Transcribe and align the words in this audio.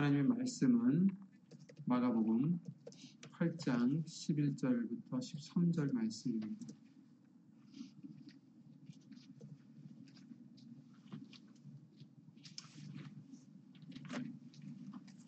하나님의 0.00 0.24
말씀은 0.24 1.10
마가복음 1.84 2.58
8장 3.32 4.02
11절부터 4.02 5.10
13절 5.10 5.92
말씀입니다. 5.92 6.74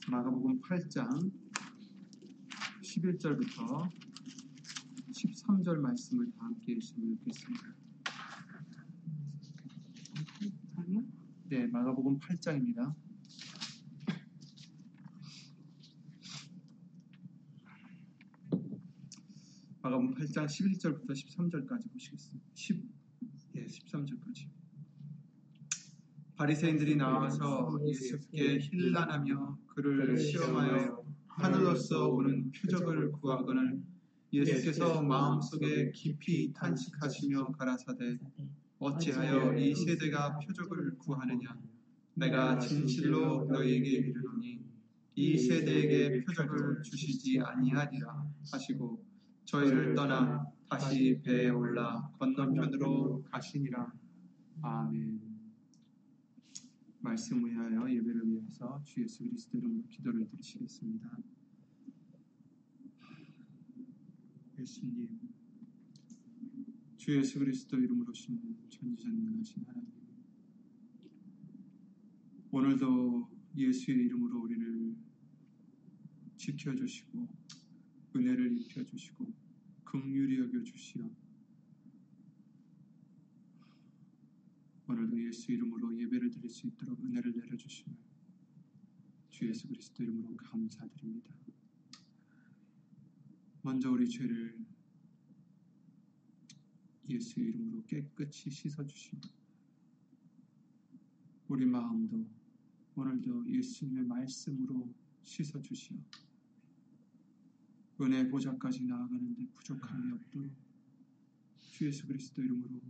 마가복음 0.08 0.62
8장 0.62 1.30
11절부터 2.80 3.90
13절 5.10 5.80
말씀을 5.80 6.30
다 6.30 6.46
함께 6.46 6.72
읽으시면 6.72 7.18
좋겠습니다. 7.18 7.74
네, 11.50 11.66
마가복음 11.66 12.18
8장입니다. 12.20 13.11
마가복음 19.92 20.14
8장 20.14 20.46
11절부터 20.46 21.10
13절까지 21.10 21.92
보시겠습니다. 21.92 22.46
10, 22.54 22.82
예, 23.56 23.66
13절까지. 23.66 24.48
바리새인들이 26.36 26.96
나와서 26.96 27.78
예수께 27.86 28.58
힐난하며 28.58 29.58
그를 29.66 30.18
시험하여 30.18 31.04
하늘로서 31.28 32.08
오는 32.08 32.50
표적을 32.52 33.12
구하거늘 33.12 33.82
예수께서 34.32 35.02
마음속에 35.02 35.92
깊이 35.92 36.52
탄식하시며 36.54 37.52
가라사대 37.52 38.18
어찌하여 38.78 39.58
이 39.58 39.74
세대가 39.74 40.38
표적을 40.38 40.96
구하느냐 40.98 41.54
내가 42.14 42.58
진실로 42.58 43.44
너희에게 43.44 43.90
이르노니 43.90 44.64
이 45.16 45.38
세대에게 45.38 46.24
표적을 46.24 46.82
주시지 46.82 47.40
아니하리라 47.40 48.26
하시고 48.50 49.11
저희를 49.44 49.94
떠나 49.94 50.46
다시 50.68 51.20
배에 51.22 51.50
올라 51.50 52.10
건너편으로 52.18 53.22
가시니라 53.30 53.92
아멘 54.62 55.32
말씀 57.02 57.44
위하여 57.44 57.90
예배를 57.90 58.28
위해서 58.28 58.80
주 58.84 59.02
예수 59.02 59.24
그리스도 59.24 59.58
이름으로 59.58 59.88
기도를 59.88 60.24
드리시겠습니다. 60.28 61.18
예수님, 64.58 65.08
주 66.96 67.16
예수 67.18 67.40
그리스도 67.40 67.76
이름으로 67.80 68.12
신 68.12 68.56
전지전능하신 68.70 69.64
하나님, 69.66 69.90
오늘도 72.52 73.28
예수의 73.56 73.98
이름으로 74.06 74.42
우리를 74.42 74.94
지켜주시고 76.36 77.28
은혜를 78.14 78.60
입혀 78.60 78.84
주시고 78.84 79.32
긍휼히 79.84 80.38
여겨 80.38 80.62
주시어 80.62 81.08
오늘도 84.88 85.24
예수 85.26 85.52
이름으로 85.52 85.98
예배를 85.98 86.30
드릴 86.30 86.50
수 86.50 86.66
있도록 86.66 87.00
은혜를 87.02 87.32
내려 87.32 87.56
주시며 87.56 87.96
주 89.30 89.48
예수 89.48 89.66
그리스도 89.66 90.02
이름으로 90.02 90.36
감사드립니다. 90.36 91.34
먼저 93.62 93.90
우리 93.90 94.08
죄를 94.08 94.58
예수의 97.08 97.48
이름으로 97.48 97.84
깨끗이 97.86 98.50
씻어 98.50 98.84
주시고 98.84 99.20
우리 101.48 101.64
마음도 101.64 102.26
오늘도 102.94 103.48
예수님의 103.48 104.04
말씀으로 104.04 104.92
씻어 105.22 105.62
주시어 105.62 105.96
은혜 108.02 108.28
보좌까지 108.28 108.84
나아가는데 108.84 109.46
부족함이 109.54 110.12
없도록 110.12 110.50
주 111.70 111.86
예수 111.86 112.06
그리스도 112.06 112.42
이름으로 112.42 112.80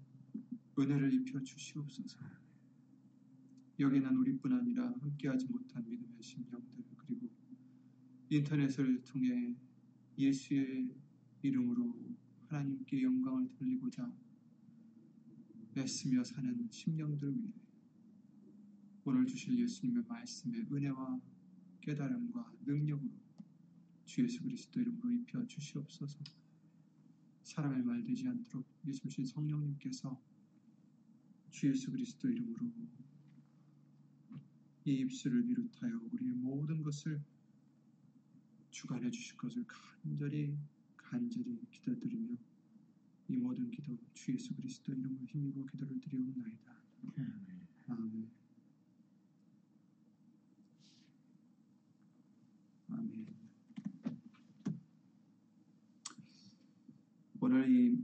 은혜를 0.78 1.12
입혀 1.12 1.42
주시옵소서. 1.42 2.19
여기는 3.78 4.16
우리뿐 4.16 4.53
아니라 4.53 4.91
함께하지 5.00 5.47
못한 5.48 5.84
믿음의 5.88 6.22
심령들 6.22 6.84
그리고 6.97 7.28
인터넷을 8.31 9.04
통해 9.04 9.54
예수의 10.16 10.94
이름으로 11.42 12.16
하나님께 12.47 13.03
영광을 13.03 13.48
돌리고자 13.50 14.10
애쓰며 15.76 16.25
사는 16.25 16.69
심령들 16.70 17.36
위해 17.36 17.53
오늘 19.04 19.26
주실 19.26 19.59
예수님의 19.59 20.04
말씀의 20.06 20.66
은혜와 20.70 21.20
깨달음과 21.81 22.53
능력으로 22.65 23.10
주 24.04 24.22
예수 24.22 24.42
그리스도 24.42 24.80
이름으로 24.80 25.10
입혀 25.12 25.46
주시옵소서. 25.46 26.18
사람의 27.42 27.82
말 27.82 28.02
되지 28.04 28.28
않도록 28.28 28.66
예수 28.86 29.08
신 29.08 29.24
성령님께서 29.24 30.20
주 31.50 31.68
예수 31.68 31.90
그리스도 31.90 32.28
이름으로 32.28 32.72
이 34.84 34.92
입술을 34.94 35.44
비롯하여 35.46 36.00
우리의 36.12 36.32
모든 36.32 36.82
것을 36.82 37.22
주관해 38.70 39.10
주실 39.10 39.36
것을 39.36 39.64
간절히 39.66 40.56
간절히 40.96 41.60
기도드리며 41.70 42.36
이 43.28 43.36
모든 43.36 43.70
기도 43.70 43.96
주 44.14 44.32
예수 44.32 44.54
그리스도 44.54 44.92
이름으로 44.92 45.24
힘입어 45.26 45.64
기도를 45.66 46.00
드리옵나이다. 46.00 46.72
아멘. 47.04 47.32
아멘. 47.88 48.41
오늘 57.52 57.70
이 57.70 57.98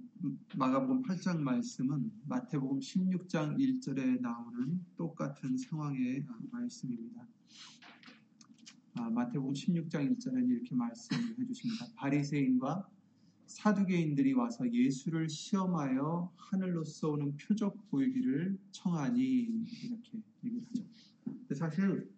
마가복음 0.56 1.04
8장 1.04 1.38
말씀은 1.40 2.12
마태복음 2.26 2.80
16장 2.80 3.56
1절에 3.56 4.20
나오는 4.20 4.84
똑같은 4.94 5.56
상황의 5.56 6.26
말씀입니다. 6.50 7.26
아, 8.96 9.08
마태복음 9.08 9.54
16장 9.54 10.18
1절에는 10.18 10.50
이렇게 10.50 10.74
말씀을 10.74 11.38
해주십니다. 11.38 11.86
바리새인과 11.96 12.90
사두개인들이 13.46 14.34
와서 14.34 14.70
예수를 14.70 15.30
시험하여 15.30 16.30
하늘로서 16.36 17.12
오는 17.12 17.34
표적 17.38 17.88
보이기를 17.90 18.58
청하니 18.72 19.24
이렇게 19.24 20.22
얘기를 20.44 20.66
하죠. 20.66 20.84
근데 21.24 21.54
사실 21.54 22.10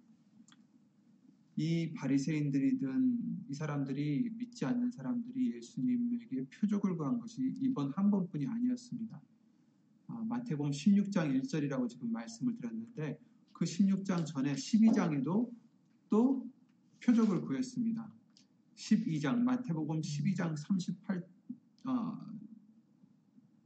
이 1.60 1.92
바리새인들이든 1.92 3.44
이 3.50 3.52
사람들이 3.52 4.30
믿지 4.30 4.64
않는 4.64 4.92
사람들이 4.92 5.56
예수님에게 5.56 6.46
표적을 6.46 6.96
구한 6.96 7.18
것이 7.18 7.54
이번 7.60 7.92
한 7.92 8.10
번뿐이 8.10 8.46
아니었습니다. 8.46 9.20
아, 10.06 10.24
마태복음 10.26 10.70
16장 10.70 11.38
1절이라고 11.38 11.86
지금 11.86 12.10
말씀을 12.12 12.56
드렸는데 12.56 13.18
그 13.52 13.66
16장 13.66 14.24
전에 14.24 14.54
12장에도 14.54 15.50
또 16.08 16.50
표적을 17.04 17.42
구했습니다. 17.42 18.10
12장 18.76 19.40
마태복음 19.40 20.00
12장 20.00 20.56
38 20.56 21.22
어, 21.84 22.18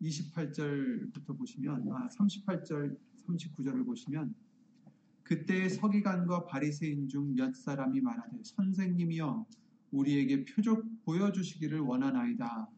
28절부터 0.03 1.39
보시면 1.39 1.93
아, 1.93 2.09
38절 2.09 2.99
39절을 3.25 3.87
보시면 3.87 4.35
그때 5.25 5.69
서기관과 5.69 6.45
바리새인 6.47 7.09
중 7.09 7.35
몇 7.35 7.55
사람이 7.55 8.01
말하되 8.01 8.39
선생님이여 8.45 9.47
우리에게 9.93 10.45
표적 10.45 10.85
보여주시기를 11.05 11.81
원하나이다. 11.81 12.69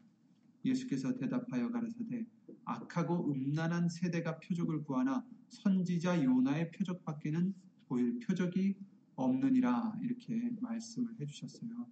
예수께서 0.65 1.13
대답하여 1.15 1.69
가라사대 1.71 2.25
악하고 2.65 3.31
음란한 3.31 3.89
세대가 3.89 4.39
표적을 4.39 4.83
구하나 4.83 5.25
선지자 5.49 6.23
요나의 6.23 6.71
표적밖에는 6.71 7.53
보일 7.87 8.19
표적이 8.19 8.75
없느니라 9.15 9.97
이렇게 10.01 10.51
말씀을 10.61 11.19
해주셨어요. 11.19 11.87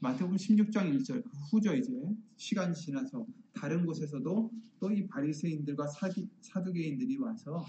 마태복음 0.00 0.36
16장 0.36 0.92
1절 0.94 1.24
그 1.24 1.30
후죠 1.50 1.74
이제 1.74 1.92
시간이 2.36 2.74
지나서 2.74 3.26
다른 3.52 3.86
곳에서도 3.86 4.50
또 4.78 4.92
이 4.92 5.06
바리새인들과 5.06 5.86
사두개인들이 6.42 7.16
와서 7.16 7.64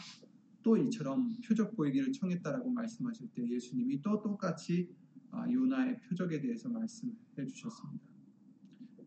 또 0.68 0.75
이처럼 0.75 1.34
표적 1.48 1.78
보이기를 1.78 2.12
청했다라고 2.12 2.69
말씀하실 2.69 3.30
때 3.34 3.50
예수님이 3.50 4.02
또 4.02 4.22
똑같이 4.22 4.94
아, 5.31 5.50
요나의 5.50 6.02
표적에 6.02 6.42
대해서 6.42 6.68
말씀해 6.68 7.14
주셨습니다. 7.48 8.04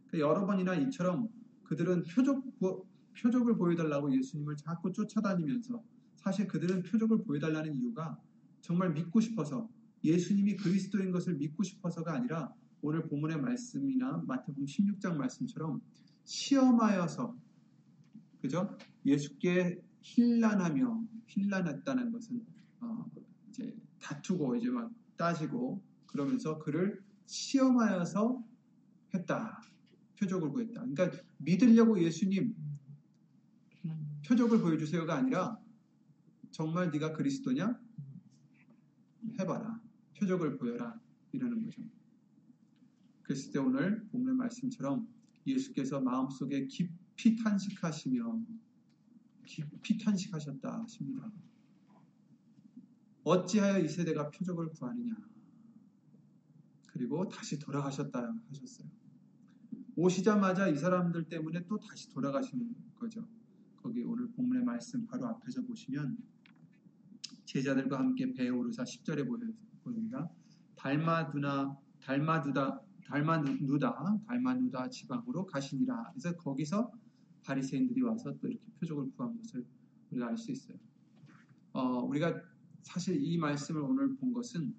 그러니까 0.07 0.19
여러 0.19 0.47
번이나 0.47 0.75
이처럼 0.77 1.29
그들은 1.65 2.05
표적 2.05 2.43
표적을 3.21 3.59
보여달라고 3.59 4.11
예수님을 4.17 4.57
자꾸 4.57 4.91
쫓아다니면서 4.91 5.85
사실 6.17 6.47
그들은 6.47 6.83
표적을 6.83 7.25
보여달라는 7.25 7.75
이유가 7.75 8.19
정말 8.63 8.95
믿고 8.95 9.21
싶어서 9.21 9.69
예수님이 10.03 10.57
그리스도인 10.57 11.11
것을 11.11 11.35
믿고 11.35 11.63
싶어서가 11.63 12.15
아니라 12.15 12.55
오늘 12.81 13.03
본문의 13.03 13.39
말씀이나 13.39 14.25
마태복음 14.27 14.65
16장 14.65 15.17
말씀처럼 15.17 15.83
시험하여서 16.25 17.37
그죠? 18.41 18.79
예수께 19.05 19.83
힐난하며 20.03 21.05
힐난했다는 21.27 22.13
것은 22.13 22.45
어 22.81 23.11
이제 23.49 23.75
다투고 24.01 24.57
이제 24.57 24.71
막 24.71 24.93
따지고 25.17 25.83
그러면서 26.07 26.59
그를 26.59 27.03
시험하여서 27.27 28.43
했다. 29.15 29.63
표적을 30.19 30.51
구했다. 30.51 30.85
그러니까 30.85 31.11
믿으려고 31.39 32.01
예수님 32.03 32.55
표적을 34.27 34.61
보여주세요가 34.61 35.17
아니라 35.17 35.59
정말 36.51 36.91
네가 36.91 37.13
그리스도냐? 37.13 37.81
해봐라. 39.39 39.81
표적을 40.19 40.59
보여라. 40.59 41.01
이러는 41.33 41.63
거죠. 41.65 41.83
그랬을 43.23 43.53
때 43.53 43.59
오늘 43.59 44.05
본문 44.09 44.37
말씀처럼 44.37 45.09
예수께서 45.47 46.01
마음속에 46.01 46.67
깊이 46.67 47.37
탄식하시며 47.37 48.41
깊이 49.45 49.99
탄식하셨다 49.99 50.83
하십니다. 50.83 51.31
어찌하여 53.25 53.79
이 53.81 53.89
세대가 53.89 54.31
표적을 54.31 54.71
구하느냐. 54.71 55.15
그리고 56.87 57.29
다시 57.29 57.59
돌아가셨다 57.59 58.35
하셨어요. 58.49 58.89
오시자마자 59.97 60.69
이 60.69 60.77
사람들 60.77 61.29
때문에 61.29 61.67
또 61.67 61.79
다시 61.79 62.09
돌아가시는 62.11 62.75
거죠. 62.97 63.27
거기 63.77 64.03
오늘 64.03 64.31
본문의 64.33 64.65
말씀 64.65 65.07
바로 65.07 65.27
앞에서 65.27 65.63
보시면 65.63 66.17
제자들과 67.45 67.99
함께 67.99 68.33
배에 68.33 68.49
오르사 68.49 68.85
10절에 68.85 69.27
보입니다. 69.83 70.29
달마두나 70.77 71.77
달마두다 72.01 72.81
달마누다 73.07 74.21
달마누다 74.27 74.89
지방으로 74.89 75.47
가시니라. 75.47 76.13
그래서 76.13 76.37
거기서 76.37 76.93
바리새인들이 77.43 78.03
와서 78.03 78.37
또 78.41 78.49
이렇게 78.49 78.65
표적을 78.79 79.11
구한 79.13 79.37
것을 79.37 79.65
우리가 80.11 80.29
알 80.29 80.37
수 80.37 80.51
있어요. 80.51 80.79
어, 81.73 82.01
우리가 82.05 82.43
사실 82.83 83.23
이 83.23 83.39
말씀을 83.39 83.83
오늘 83.83 84.15
본 84.17 84.33
것은 84.33 84.75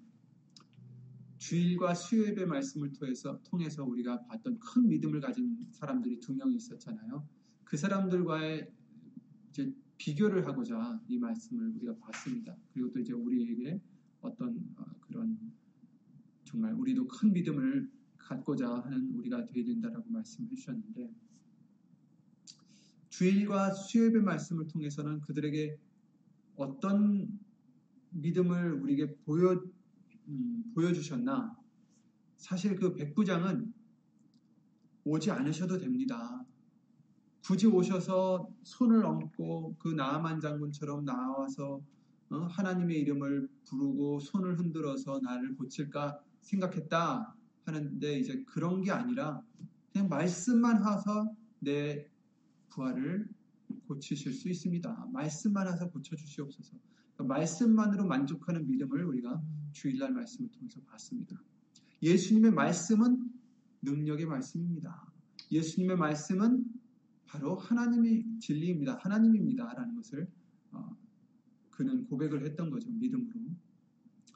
주일과 1.38 1.94
수요일의 1.94 2.46
말씀을 2.46 2.92
통해서, 2.92 3.40
통해서 3.42 3.84
우리가 3.84 4.26
봤던 4.26 4.60
큰 4.60 4.88
믿음을 4.88 5.20
가진 5.20 5.66
사람들이 5.72 6.20
두 6.20 6.34
명이 6.34 6.54
있었잖아요. 6.54 7.26
그 7.64 7.76
사람들과의 7.76 8.70
이제 9.48 9.74
비교를 9.98 10.46
하고자 10.46 11.00
이 11.08 11.18
말씀을 11.18 11.68
우리가 11.76 11.96
봤습니다. 11.96 12.56
그리고 12.72 12.92
또 12.92 13.00
이제 13.00 13.12
우리에게 13.12 13.80
어떤 14.20 14.56
어, 14.76 14.84
그런 15.00 15.36
정말 16.44 16.74
우리도 16.74 17.08
큰 17.08 17.32
믿음을 17.32 17.90
갖고자 18.18 18.68
하는 18.80 19.10
우리가 19.14 19.44
되어야 19.44 19.64
된다라고 19.64 20.10
말씀해 20.10 20.48
주셨는데 20.48 21.12
주일과 23.12 23.72
수요일의 23.72 24.22
말씀을 24.22 24.68
통해서는 24.68 25.20
그들에게 25.20 25.78
어떤 26.56 27.28
믿음을 28.08 28.72
우리에게 28.72 29.14
보여 29.26 29.62
음, 30.28 30.72
보여주셨나? 30.74 31.54
사실 32.38 32.74
그 32.74 32.94
백부장은 32.94 33.72
오지 35.04 35.30
않으셔도 35.30 35.76
됩니다. 35.76 36.42
굳이 37.44 37.66
오셔서 37.66 38.48
손을 38.62 39.04
얹고 39.04 39.76
그 39.78 39.88
나아만 39.88 40.40
장군처럼 40.40 41.04
나와서 41.04 41.82
어? 42.30 42.36
하나님의 42.36 42.98
이름을 43.00 43.46
부르고 43.66 44.20
손을 44.20 44.58
흔들어서 44.58 45.20
나를 45.22 45.54
고칠까 45.56 46.18
생각했다 46.40 47.34
하는데 47.66 48.18
이제 48.18 48.42
그런 48.44 48.80
게 48.80 48.90
아니라 48.90 49.42
그냥 49.92 50.08
말씀만 50.08 50.82
하서 50.82 51.30
내 51.58 52.10
부활을 52.72 53.28
고치실 53.86 54.32
수 54.32 54.48
있습니다. 54.48 55.08
말씀만 55.12 55.66
하서 55.66 55.90
고쳐주시옵소서. 55.90 56.76
그러니까 57.14 57.34
말씀만으로 57.34 58.06
만족하는 58.06 58.66
믿음을 58.66 59.04
우리가 59.04 59.42
주일날 59.72 60.12
말씀을 60.12 60.50
통해서 60.50 60.80
봤습니다. 60.82 61.40
예수님의 62.02 62.52
말씀은 62.52 63.30
능력의 63.82 64.26
말씀입니다. 64.26 65.12
예수님의 65.50 65.96
말씀은 65.96 66.64
바로 67.26 67.56
하나님의 67.56 68.24
진리입니다. 68.40 68.96
하나님입니다. 68.96 69.72
라는 69.72 69.94
것을 69.96 70.28
어, 70.72 70.96
그는 71.70 72.04
고백을 72.06 72.44
했던 72.44 72.70
거죠. 72.70 72.90
믿음으로. 72.90 73.40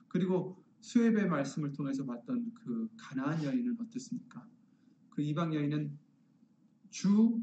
그리고 0.09 0.63
수협의 0.81 1.29
말씀을 1.29 1.73
통해서 1.73 2.05
봤던 2.05 2.55
그 2.55 2.89
가나안 2.97 3.43
여인은 3.43 3.77
어떻습니까? 3.81 4.47
그 5.11 5.23
이방 5.23 5.55
여인은 5.55 5.99
주 6.91 7.41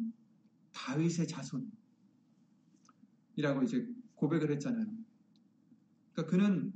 다윗의 0.74 1.28
자손이라고 1.28 1.72
이제 3.64 3.88
고백을 4.16 4.52
했잖아요. 4.52 4.86
그러니까 6.14 6.32
그는 6.32 6.74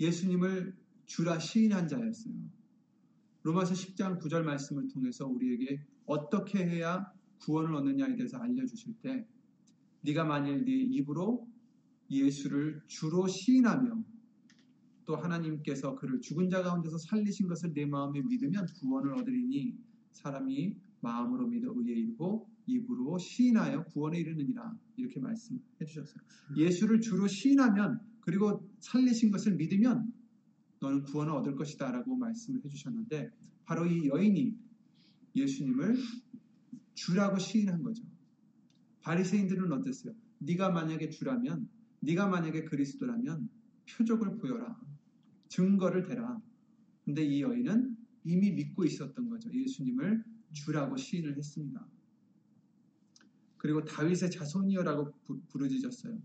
예수님을 0.00 0.76
주라 1.06 1.38
시인한 1.38 1.88
자였어요. 1.88 2.34
로마서 3.42 3.74
10장 3.74 4.20
9절 4.20 4.42
말씀을 4.42 4.88
통해서 4.88 5.26
우리에게 5.26 5.80
어떻게 6.06 6.66
해야 6.66 7.12
구원을 7.40 7.74
얻느냐에 7.74 8.16
대해서 8.16 8.38
알려주실 8.38 8.94
때 9.00 9.26
네가 10.02 10.24
만일 10.24 10.64
네 10.64 10.72
입으로 10.72 11.48
예수를 12.10 12.82
주로 12.86 13.26
시인하며 13.26 14.02
또 15.04 15.16
하나님께서 15.16 15.94
그를 15.94 16.20
죽은 16.20 16.50
자 16.50 16.62
가운데서 16.62 16.98
살리신 16.98 17.48
것을 17.48 17.72
내 17.72 17.86
마음에 17.86 18.20
믿으면 18.20 18.66
구원을 18.80 19.14
얻으리니 19.14 19.74
사람이 20.12 20.76
마음으로 21.00 21.46
믿어 21.46 21.72
의에 21.74 21.94
이르고 21.94 22.48
입으로 22.68 23.18
시인하여 23.18 23.84
구원에 23.86 24.18
이르느니라 24.20 24.76
이렇게 24.96 25.18
말씀해 25.20 25.60
주셨어요. 25.86 26.22
예수를 26.56 27.00
주로 27.00 27.26
시인하면 27.26 28.00
그리고 28.20 28.68
살리신 28.80 29.30
것을 29.30 29.56
믿으면 29.56 30.12
너는 30.80 31.02
구원을 31.02 31.32
얻을 31.32 31.56
것이다 31.56 31.90
라고 31.90 32.14
말씀을 32.14 32.64
해주셨는데 32.64 33.30
바로 33.64 33.86
이 33.86 34.08
여인이 34.08 34.56
예수님을 35.34 35.96
주라고 36.94 37.38
시인한 37.38 37.82
거죠. 37.82 38.04
바리새인들은 39.02 39.72
어땠어요? 39.72 40.14
네가 40.38 40.70
만약에 40.70 41.08
주라면, 41.10 41.68
네가 42.00 42.28
만약에 42.28 42.64
그리스도라면 42.64 43.48
표적을 43.90 44.36
보여라, 44.38 44.78
증거를 45.48 46.02
대라. 46.02 46.40
근데 47.04 47.24
이 47.24 47.40
여인은 47.42 47.96
이미 48.24 48.52
믿고 48.52 48.84
있었던 48.84 49.28
거죠. 49.28 49.50
예수님을 49.52 50.22
주라고 50.52 50.96
시인을 50.96 51.36
했습니다. 51.36 51.86
그리고 53.58 53.84
다윗의 53.84 54.30
자손이여라고 54.30 55.12
부르짖었어요. 55.48 56.18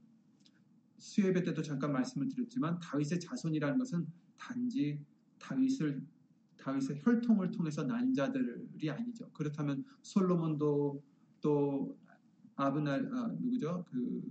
수요예배 1.00 1.44
때도 1.44 1.62
잠깐 1.62 1.92
말씀을 1.92 2.30
드렸지만 2.30 2.80
다윗의 2.80 3.20
자손이라는 3.20 3.78
것은 3.78 4.08
단지 4.38 5.04
다윗을 5.40 6.02
다윗의 6.58 7.02
혈통을 7.04 7.52
통해서 7.52 7.84
난 7.84 8.14
자들이 8.14 8.90
아니죠. 8.90 9.30
그렇다면 9.34 9.84
솔로몬도 10.02 11.04
또 11.42 11.98
아브날 12.56 13.10
아, 13.12 13.28
누구죠? 13.40 13.84
그, 13.90 14.22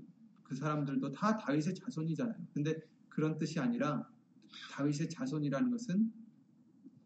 그 0.43 0.55
사람들도 0.55 1.13
다 1.13 1.37
다윗의 1.37 1.75
자손이잖아요. 1.75 2.47
근데 2.55 2.81
그런 3.09 3.37
뜻이 3.37 3.59
아니라 3.61 4.09
다윗의 4.71 5.11
자손이라는 5.11 5.71
것은 5.71 6.11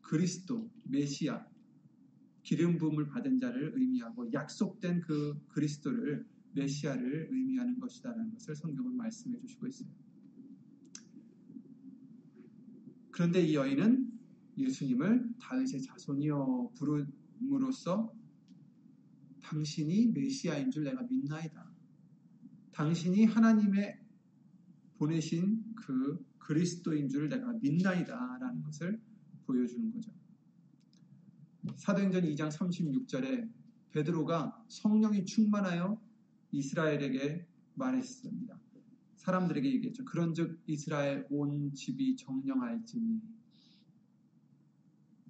그리스도 0.01 0.71
메시아 0.85 1.45
기름 2.47 2.79
부음을 2.79 3.09
받은 3.09 3.41
자를 3.41 3.73
의미하고 3.75 4.33
약속된 4.33 5.01
그 5.01 5.37
그리스도를 5.49 6.25
메시아를 6.53 7.31
의미하는 7.33 7.81
것이다라는 7.81 8.31
것을 8.31 8.55
성경은 8.55 8.97
말씀해 8.97 9.37
주시고 9.41 9.67
있어요. 9.67 9.89
그런데 13.11 13.43
이 13.43 13.57
여인은 13.57 14.13
예수님을 14.59 15.35
다윗의 15.41 15.83
자손이여 15.83 16.71
부름으로써 16.77 18.15
당신이 19.43 20.13
메시아인 20.13 20.71
줄 20.71 20.85
내가 20.85 21.03
믿나이다. 21.03 21.69
당신이 22.71 23.25
하나님의 23.25 23.99
보내신 24.99 25.75
그 25.75 26.25
그리스도인 26.39 27.09
줄 27.09 27.29
내가 27.29 27.53
믿나이다. 27.55 28.39
라는 28.41 28.63
것을 28.63 29.01
보여주는 29.47 29.91
거죠. 29.91 30.16
사도행전 31.77 32.23
2장 32.23 32.51
36절에 32.51 33.49
베드로가 33.93 34.65
성령이 34.69 35.25
충만하여 35.25 36.01
이스라엘에게 36.53 37.47
말했습니다. 37.75 38.61
사람들에게 39.17 39.69
얘기했죠. 39.75 40.05
그런즉 40.05 40.63
이스라엘 40.67 41.27
온 41.31 41.73
집이 41.75 42.17
정령할지니 42.17 43.21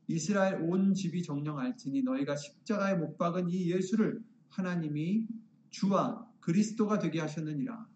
이스라엘 0.08 0.62
온 0.62 0.94
집이 0.94 1.22
정령할지니 1.22 2.02
너희가 2.02 2.36
십자가에 2.36 2.94
못 2.96 3.16
박은 3.16 3.48
이 3.48 3.72
예수를 3.72 4.22
하나님이 4.50 5.26
주와 5.70 6.30
그리스도가 6.40 6.98
되게 6.98 7.20
하셨느니라. 7.20 7.88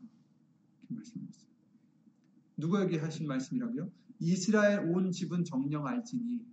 이렇게 0.81 0.95
말씀하셨어요. 0.95 1.51
누구에게 2.57 2.99
하신 2.99 3.29
말씀이라고요? 3.29 3.91
이스라엘 4.19 4.81
온 4.91 5.13
집은 5.13 5.45
정령할지니 5.45 6.45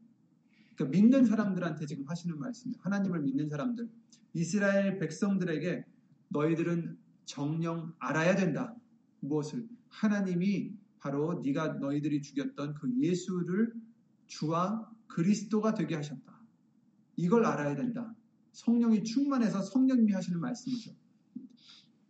그러니까 0.77 0.97
믿는 0.97 1.25
사람들한테 1.25 1.85
지금 1.87 2.07
하시는 2.07 2.37
말씀이에요. 2.37 2.79
하나님을 2.81 3.21
믿는 3.21 3.49
사람들. 3.49 3.89
이스라엘 4.33 4.99
백성들에게 4.99 5.83
너희들은 6.29 6.97
정령 7.25 7.93
알아야 7.97 8.35
된다. 8.35 8.75
무엇을? 9.21 9.67
하나님이 9.89 10.71
바로 10.99 11.41
네가 11.43 11.73
너희들이 11.79 12.21
죽였던 12.21 12.75
그 12.75 12.93
예수를 12.99 13.73
주와 14.27 14.89
그리스도가 15.07 15.73
되게 15.73 15.95
하셨다. 15.95 16.39
이걸 17.15 17.45
알아야 17.45 17.75
된다. 17.75 18.13
성령이 18.51 19.03
충만해서 19.03 19.61
성령님이 19.61 20.13
하시는 20.13 20.39
말씀이죠. 20.39 20.91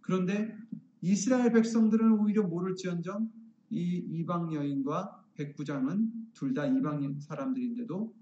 그런데 0.01 0.53
이스라엘 1.01 1.53
백성들은 1.53 2.19
오히려 2.19 2.43
모를지언정 2.43 3.31
이 3.69 3.95
이방 4.09 4.53
여인과 4.53 5.23
백부장은 5.35 6.11
둘 6.33 6.53
다 6.53 6.65
이방 6.65 7.19
사람들인데도 7.19 8.13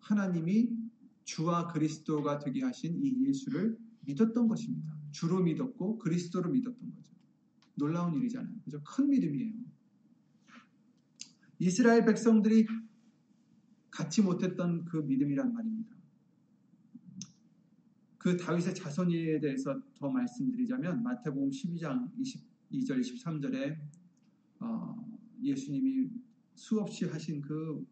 하나님이 0.00 0.70
주와 1.24 1.68
그리스도가 1.68 2.38
되게 2.38 2.62
하신 2.62 3.00
이 3.02 3.26
예수를 3.26 3.78
믿었던 4.06 4.48
것입니다. 4.48 4.96
주로 5.10 5.42
믿었고 5.42 5.98
그리스도로 5.98 6.50
믿었던 6.50 6.94
거죠. 6.94 7.14
놀라운 7.74 8.14
일이잖아요. 8.14 8.60
그죠? 8.64 8.82
큰 8.82 9.08
믿음이에요. 9.10 9.54
이스라엘 11.58 12.04
백성들이 12.04 12.66
갖지 13.90 14.22
못했던 14.22 14.84
그 14.84 14.98
믿음이란 14.98 15.52
말입니다. 15.52 15.96
그 18.18 18.36
다윗의 18.36 18.74
자손에 18.74 19.40
대해서 19.40 19.80
더 19.94 20.10
말씀드리자면 20.10 21.02
마태복음 21.02 21.50
12장 21.50 22.10
22절 22.18 23.00
23절에 23.00 23.78
어, 24.60 25.18
예수님이 25.42 26.10
수없이 26.54 27.06
하신 27.06 27.40
그 27.40 27.86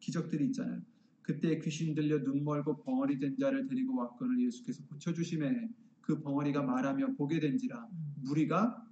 기적들이 0.00 0.46
있잖아요. 0.46 0.82
그때 1.28 1.58
귀신 1.58 1.94
들려 1.94 2.24
눈 2.24 2.42
멀고 2.42 2.82
벙어리 2.82 3.18
된 3.18 3.36
자를 3.38 3.66
데리고 3.66 3.96
왔거늘 3.96 4.46
예수께서 4.46 4.82
고쳐주심에 4.86 5.68
그 6.00 6.22
벙어리가 6.22 6.62
말하며 6.62 7.16
보게 7.16 7.38
된지라 7.38 7.86
무리가 8.22 8.82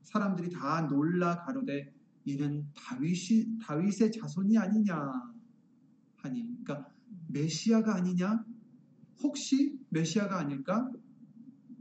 사람들이 0.00 0.48
다 0.48 0.88
놀라 0.88 1.44
가로되 1.44 1.92
이는 2.24 2.66
다윗이 2.74 3.58
다윗의 3.60 4.10
자손이 4.10 4.56
아니냐 4.56 4.96
하니. 6.16 6.46
그러니까 6.64 6.88
메시아가 7.28 7.96
아니냐? 7.96 8.42
혹시 9.22 9.78
메시아가 9.90 10.38
아닐까? 10.38 10.90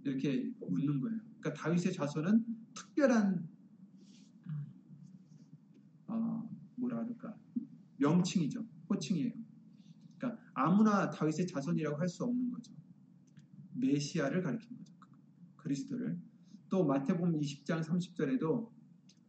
이렇게 0.04 0.52
묻는 0.60 1.00
거예요. 1.00 1.20
그러니까 1.40 1.54
다윗의 1.54 1.94
자손은 1.94 2.44
특별한 2.74 3.48
어, 6.08 6.50
뭐라 6.76 7.02
그럴까? 7.06 7.34
명칭이죠, 7.96 8.66
호칭이에요. 8.90 9.41
아무나 10.62 11.10
다윗의 11.10 11.48
자손이라고 11.48 11.98
할 12.00 12.08
수 12.08 12.24
없는 12.24 12.52
거죠. 12.52 12.74
메시아를 13.74 14.44
가리킨 14.44 14.78
거죠. 14.78 14.94
그리스도를. 15.58 16.20
또 16.70 16.86
마태복음 16.86 17.40
20장 17.40 17.84
30절에도 17.84 18.70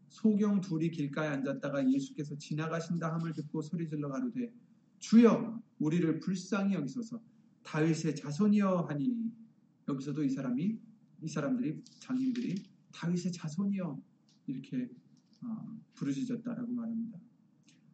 소경 0.08 0.60
둘이 0.60 0.90
길가에 0.90 1.28
앉았다가 1.28 1.90
예수께서 1.90 2.36
지나가신다 2.36 3.14
함을 3.14 3.32
듣고 3.32 3.62
소리질러 3.62 4.08
가로되 4.10 4.52
주여 4.98 5.60
우리를 5.78 6.20
불쌍히 6.20 6.74
여기소서 6.74 7.20
다윗의 7.62 8.16
자손이여 8.16 8.86
하니 8.88 9.32
여기서도 9.88 10.22
이 10.22 10.28
사람이 10.28 10.78
이 11.22 11.28
사람들이 11.28 11.82
장님들이 12.00 12.62
다윗의 12.92 13.32
자손이여 13.32 14.00
이렇게 14.46 14.90
어, 15.40 15.80
부르짖었다라고 15.94 16.72
말합니다. 16.72 17.18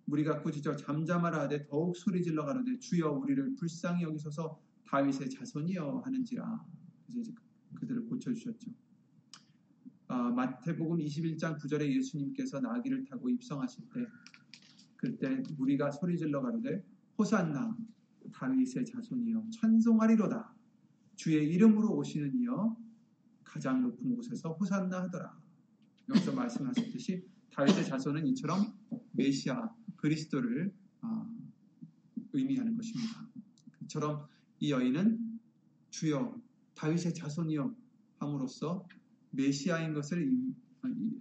우리가 0.09 0.43
꾸짖어 0.43 0.77
잠잠하라 0.77 1.43
하되 1.43 1.67
더욱 1.67 1.97
소리질러 1.97 2.45
가로되 2.45 2.79
주여 2.79 3.11
우리를 3.13 3.55
불쌍히 3.57 4.03
여기소서 4.03 4.61
다윗의 4.85 5.31
자손이여 5.31 6.03
하는지라. 6.05 6.65
이제 7.09 7.33
그들을 7.75 8.07
고쳐주셨죠. 8.07 8.71
아, 10.09 10.31
마태복음 10.31 10.99
21장 10.99 11.59
9절에 11.59 11.95
예수님께서 11.95 12.61
나귀를 12.61 13.05
타고 13.05 13.29
입성하실 13.29 13.85
때 13.93 14.07
그때 14.97 15.43
우리가 15.59 15.91
소리질러 15.91 16.41
가로되 16.41 16.83
호산나 17.19 17.77
다윗의 18.33 18.87
자손이여 18.87 19.45
찬송하리로다. 19.51 20.55
주의 21.17 21.47
이름으로 21.53 21.95
오시는 21.97 22.35
이여 22.41 22.77
가장 23.45 23.83
높은 23.83 24.15
곳에서 24.15 24.53
호산나 24.53 25.03
하더라. 25.03 25.39
여기서 26.09 26.33
말씀하셨듯이 26.33 27.27
다윗의 27.51 27.85
자손은 27.85 28.27
이처럼 28.29 28.73
메시아 29.13 29.78
그리스도를 29.99 30.73
어, 31.03 31.37
의미하는 32.33 32.77
것입니다. 32.77 33.29
이처럼 33.83 34.27
이 34.61 34.73
여인은 34.73 35.41
주여 35.91 36.41
다윗의 36.75 37.15
자손이여 37.15 37.75
함으로써 38.19 38.87
메시아인 39.31 39.95
것을 39.95 40.31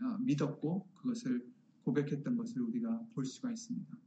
아, 0.02 0.18
믿었고 0.22 0.88
그것을 0.96 1.46
고백했던 1.84 2.36
것을 2.38 2.62
우리가 2.62 3.02
볼 3.14 3.26
수가 3.26 3.52
있습니다. 3.52 3.98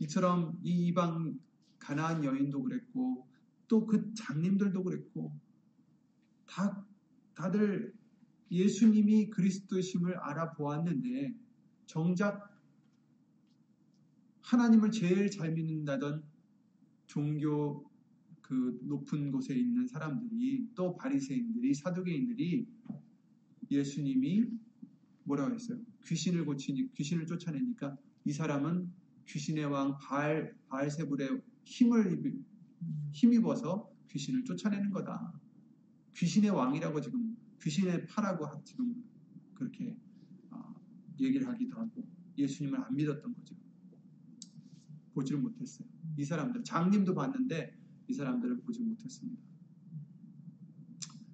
이처럼 0.00 0.58
이 0.62 0.88
이방 0.88 1.38
가나안 1.78 2.24
여인도 2.24 2.62
그랬고 2.62 3.26
또 3.68 3.86
그 3.86 4.14
장님들도 4.14 4.82
그랬고 4.84 5.32
다 6.46 6.86
다들 7.34 7.92
예수님이 8.50 9.30
그리스도심을 9.30 10.16
알아보았는데 10.16 11.34
정작 11.86 12.55
하나님을 14.46 14.92
제일 14.92 15.28
잘 15.28 15.52
믿는다던 15.52 16.22
종교 17.06 17.84
그 18.40 18.78
높은 18.82 19.32
곳에 19.32 19.56
있는 19.56 19.88
사람들이 19.88 20.68
또 20.76 20.96
바리새인들이 20.96 21.74
사두개인들이 21.74 22.64
예수님이 23.68 24.46
뭐라고 25.24 25.52
했어요? 25.52 25.80
귀신을 26.04 26.44
고치니 26.44 26.92
귀신을 26.94 27.26
쫓아내니까 27.26 27.96
이 28.24 28.32
사람은 28.32 28.88
귀신의 29.26 29.64
왕 29.64 29.98
바알 29.98 30.56
바알세불의 30.68 31.42
힘을 31.64 32.22
힘입어서 33.10 33.90
귀신을 34.12 34.44
쫓아내는 34.44 34.90
거다. 34.90 35.40
귀신의 36.14 36.50
왕이라고 36.50 37.00
지금 37.00 37.36
귀신의 37.60 38.06
파라고 38.06 38.62
지금 38.62 39.02
그렇게 39.54 39.96
어, 40.50 40.72
얘기를 41.18 41.48
하기도 41.48 41.78
하고 41.78 42.06
예수님을 42.38 42.80
안 42.80 42.94
믿었던 42.94 43.34
거죠. 43.34 43.65
보지를 45.16 45.40
못했어요. 45.40 45.88
이 46.18 46.24
사람들 46.24 46.62
장님도 46.62 47.14
봤는데 47.14 47.74
이 48.08 48.12
사람들을 48.12 48.60
보지 48.60 48.82
못했습니다. 48.82 49.42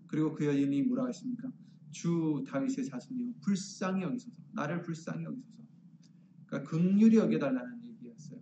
그리고 0.07 0.33
그 0.33 0.47
여인이 0.47 0.83
뭐라고 0.83 1.09
했습니까? 1.09 1.51
주 1.91 2.43
다윗의 2.47 2.87
자손이요 2.87 3.35
불쌍히 3.43 4.03
여기소서 4.03 4.37
나를 4.53 4.83
불쌍히 4.83 5.25
여기소서 5.25 5.63
그러니까 6.47 6.71
극률이 6.71 7.17
여겨달라는 7.17 7.85
얘기였어요. 7.85 8.41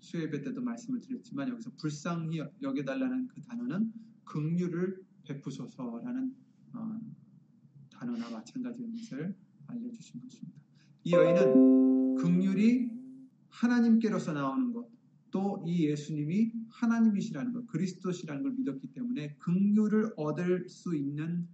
수예배 0.00 0.42
때도 0.42 0.60
말씀을 0.60 1.00
드렸지만 1.00 1.48
여기서 1.48 1.70
불쌍히 1.78 2.42
여겨달라는 2.60 3.28
그 3.28 3.40
단어는 3.42 3.92
극률을 4.24 5.02
베푸소서라는 5.24 6.34
어, 6.72 7.00
단어나 7.90 8.30
마찬가지인 8.30 8.92
것을 8.92 9.34
알려주신 9.66 10.20
것입니다. 10.20 10.58
이 11.04 11.12
여인은 11.12 12.16
극률이 12.16 12.99
하나님께로서 13.60 14.32
나오는 14.32 14.72
것, 14.72 14.88
또 15.30 15.62
이 15.64 15.86
예수님이 15.86 16.52
하나님이시라는 16.70 17.52
것, 17.52 17.66
그리스도시라는 17.68 18.42
걸 18.42 18.52
믿었기 18.52 18.92
때문에 18.92 19.36
극률을 19.38 20.12
얻을 20.16 20.68
수 20.68 20.96
있는 20.96 21.46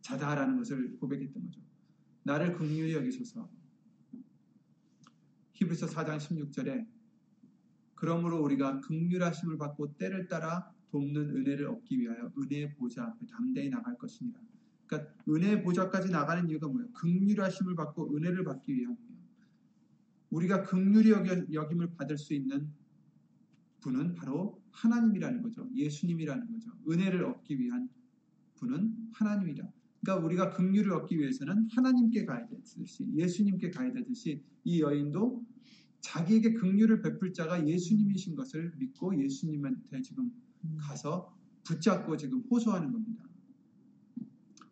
자다라는 0.00 0.56
것을 0.56 0.96
고백했던 0.98 1.42
거죠. 1.44 1.60
나를 2.24 2.54
극률히 2.54 2.94
여기소서. 2.94 3.48
히브리서 5.52 5.86
4장 5.86 6.18
16절에 6.18 6.86
그러므로 7.94 8.42
우리가 8.42 8.80
극률하심을 8.80 9.56
받고 9.56 9.96
때를 9.96 10.28
따라 10.28 10.70
돕는 10.90 11.30
은혜를 11.36 11.68
얻기 11.68 11.98
위하여 11.98 12.30
은혜의 12.38 12.74
보좌 12.74 13.04
앞에 13.04 13.26
담대히 13.26 13.70
나갈 13.70 13.96
것이니라. 13.96 14.38
그러니까 14.86 15.12
은혜의 15.28 15.62
보좌까지 15.62 16.10
나가는 16.10 16.48
이유가 16.48 16.68
뭐예요? 16.68 16.90
극률하심을 16.92 17.74
받고 17.74 18.16
은혜를 18.16 18.44
받기 18.44 18.74
위함이에요. 18.74 19.05
우리가 20.30 20.62
극률이 20.62 21.10
여김을 21.52 21.94
받을 21.96 22.18
수 22.18 22.34
있는 22.34 22.72
분은 23.80 24.14
바로 24.14 24.62
하나님이라는 24.72 25.42
거죠. 25.42 25.68
예수님이라는 25.74 26.52
거죠. 26.52 26.70
은혜를 26.88 27.24
얻기 27.24 27.58
위한 27.58 27.88
분은 28.56 29.10
하나님이다. 29.12 29.70
그러니까 30.00 30.24
우리가 30.24 30.50
긍휼을 30.50 30.92
얻기 30.92 31.18
위해서는 31.18 31.68
하나님께 31.70 32.24
가야 32.24 32.46
되듯이 32.46 33.06
예수님께 33.14 33.70
가야 33.70 33.92
되듯이 33.92 34.42
이 34.64 34.80
여인도 34.80 35.44
자기에게 36.00 36.54
긍휼을 36.54 37.02
베풀 37.02 37.32
자가 37.32 37.66
예수님이신 37.66 38.36
것을 38.36 38.72
믿고 38.78 39.20
예수님한테 39.20 40.02
지금 40.02 40.30
가서 40.78 41.36
붙잡고 41.64 42.16
지금 42.16 42.42
호소하는 42.50 42.92
겁니다. 42.92 43.24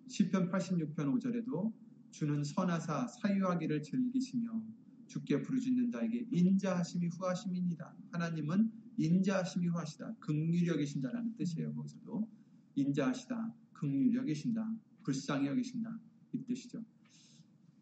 시편 0.06 0.50
86편 0.50 0.94
5절에도 0.94 1.72
주는 2.12 2.44
선하사 2.44 3.08
사유하기를 3.08 3.82
즐기시며 3.82 4.62
주께 5.06 5.40
부르짖는 5.42 5.90
자에게 5.90 6.26
인자하심이 6.30 7.08
후하심입니다. 7.08 7.94
하나님은 8.12 8.70
인자하심이 8.96 9.68
후하시다. 9.68 10.14
긍휼히 10.20 10.66
여기신다라는 10.68 11.36
뜻이에요. 11.36 11.74
거기서도 11.74 12.28
인자하시다. 12.76 13.54
긍휼히 13.72 14.14
여기신다. 14.16 14.74
불쌍히 15.02 15.46
여기신다. 15.48 15.98
이 16.32 16.44
뜻이죠. 16.44 16.84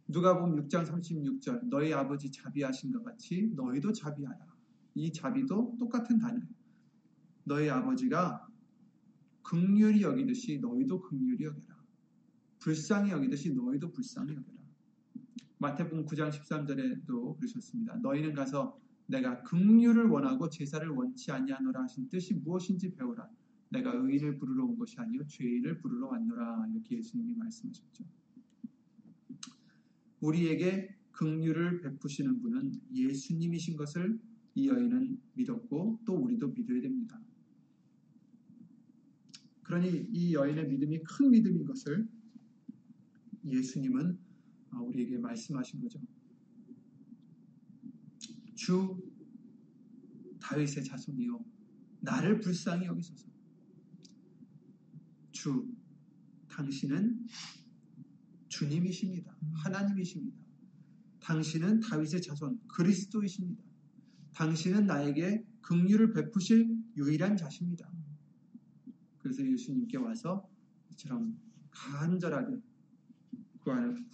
누가복음 0.08 0.56
6장 0.56 0.84
36절 0.86 1.68
너희 1.68 1.92
아버지 1.92 2.30
자비하신 2.30 2.92
것 2.92 3.02
같이 3.04 3.50
너희도 3.54 3.92
자비하라. 3.92 4.52
이 4.94 5.12
자비도 5.12 5.76
똑같은 5.78 6.18
단어예요. 6.18 6.46
너희 7.44 7.70
아버지가 7.70 8.46
극률이 9.42 10.02
여기듯이 10.02 10.58
너희도 10.58 11.00
극률이 11.00 11.44
여겨라. 11.44 11.82
불쌍히 12.58 13.10
여기듯이 13.10 13.52
너희도 13.52 13.90
불쌍히 13.90 14.34
여겨라. 14.34 14.51
마태복음 15.62 16.06
9장 16.06 16.28
13절에도 16.30 17.36
그러셨습니다. 17.36 17.94
너희는 17.98 18.34
가서 18.34 18.80
내가 19.06 19.44
극률을 19.44 20.06
원하고 20.06 20.48
제사를 20.50 20.88
원치 20.88 21.30
아니하노라 21.30 21.84
하신 21.84 22.08
뜻이 22.08 22.34
무엇인지 22.34 22.96
배우라. 22.96 23.30
내가 23.68 23.92
의인을 23.92 24.38
부르러 24.38 24.64
온 24.64 24.76
것이 24.76 24.96
아니요 24.98 25.24
죄인을 25.28 25.78
부르러 25.78 26.08
왔노라 26.08 26.66
이렇게 26.72 26.98
예수님이 26.98 27.36
말씀하셨죠. 27.36 28.04
우리에게 30.20 30.96
긍휼을 31.12 31.80
베푸시는 31.82 32.42
분은 32.42 32.72
예수님이신 32.92 33.76
것을 33.76 34.18
이 34.56 34.68
여인은 34.68 35.16
믿었고 35.34 36.00
또 36.04 36.14
우리도 36.14 36.48
믿어야 36.48 36.80
됩니다. 36.80 37.20
그러니 39.62 40.08
이 40.10 40.34
여인의 40.34 40.68
믿음이 40.68 41.04
큰 41.04 41.30
믿음인 41.30 41.64
것을 41.64 42.08
예수님은 43.44 44.31
우리에게 44.80 45.18
말씀하신 45.18 45.80
거죠. 45.80 46.00
주 48.54 49.02
다윗의 50.40 50.84
자손이요 50.84 51.44
나를 52.00 52.40
불쌍히 52.40 52.86
여기소서. 52.86 53.28
주 55.30 55.68
당신은 56.48 57.26
주님이십니다. 58.48 59.34
하나님이십니다. 59.54 60.36
당신은 61.20 61.80
다윗의 61.80 62.20
자손 62.22 62.60
그리스도이십니다. 62.68 63.62
당신은 64.34 64.86
나에게 64.86 65.44
긍휼을 65.62 66.12
베푸실 66.12 66.76
유일한 66.96 67.36
자십니다. 67.36 67.90
그래서 69.18 69.46
예수님께 69.46 69.98
와서 69.98 70.48
이처럼 70.92 71.38
간절하게 71.70 72.60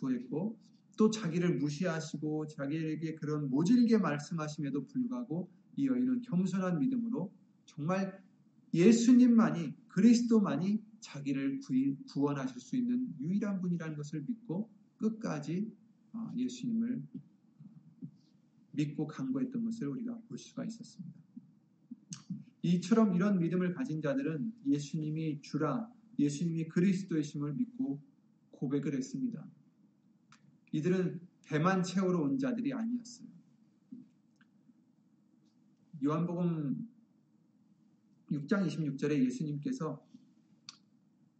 구했고 0.00 0.58
또 0.96 1.10
자기를 1.10 1.58
무시하시고 1.58 2.48
자기에게 2.48 3.14
그런 3.14 3.48
모질게 3.50 3.98
말씀하심에도 3.98 4.86
불구하고 4.86 5.48
이 5.76 5.86
여인은 5.86 6.22
겸손한 6.22 6.80
믿음으로 6.80 7.32
정말 7.66 8.20
예수님만이 8.74 9.74
그리스도만이 9.88 10.82
자기를 11.00 11.60
구원하실 12.08 12.60
수 12.60 12.76
있는 12.76 13.14
유일한 13.20 13.60
분이라는 13.60 13.96
것을 13.96 14.24
믿고 14.26 14.68
끝까지 14.96 15.70
어, 16.12 16.32
예수님을 16.36 17.02
믿고 18.72 19.06
간구했던 19.06 19.64
것을 19.64 19.88
우리가 19.88 20.18
볼 20.28 20.38
수가 20.38 20.64
있었습니다. 20.64 21.16
이처럼 22.62 23.14
이런 23.14 23.38
믿음을 23.38 23.72
가진 23.72 24.02
자들은 24.02 24.52
예수님이 24.66 25.40
주라, 25.42 25.90
예수님이 26.18 26.68
그리스도의심을 26.68 27.54
믿고 27.54 28.00
고백을 28.58 28.94
했습니다. 28.94 29.46
이들은 30.72 31.20
배만 31.46 31.82
채우러 31.82 32.20
온 32.20 32.38
자들이 32.38 32.72
아니었어요. 32.72 33.28
요한복음 36.04 36.88
6장 38.30 38.66
26절에 38.66 39.24
예수님께서 39.24 40.04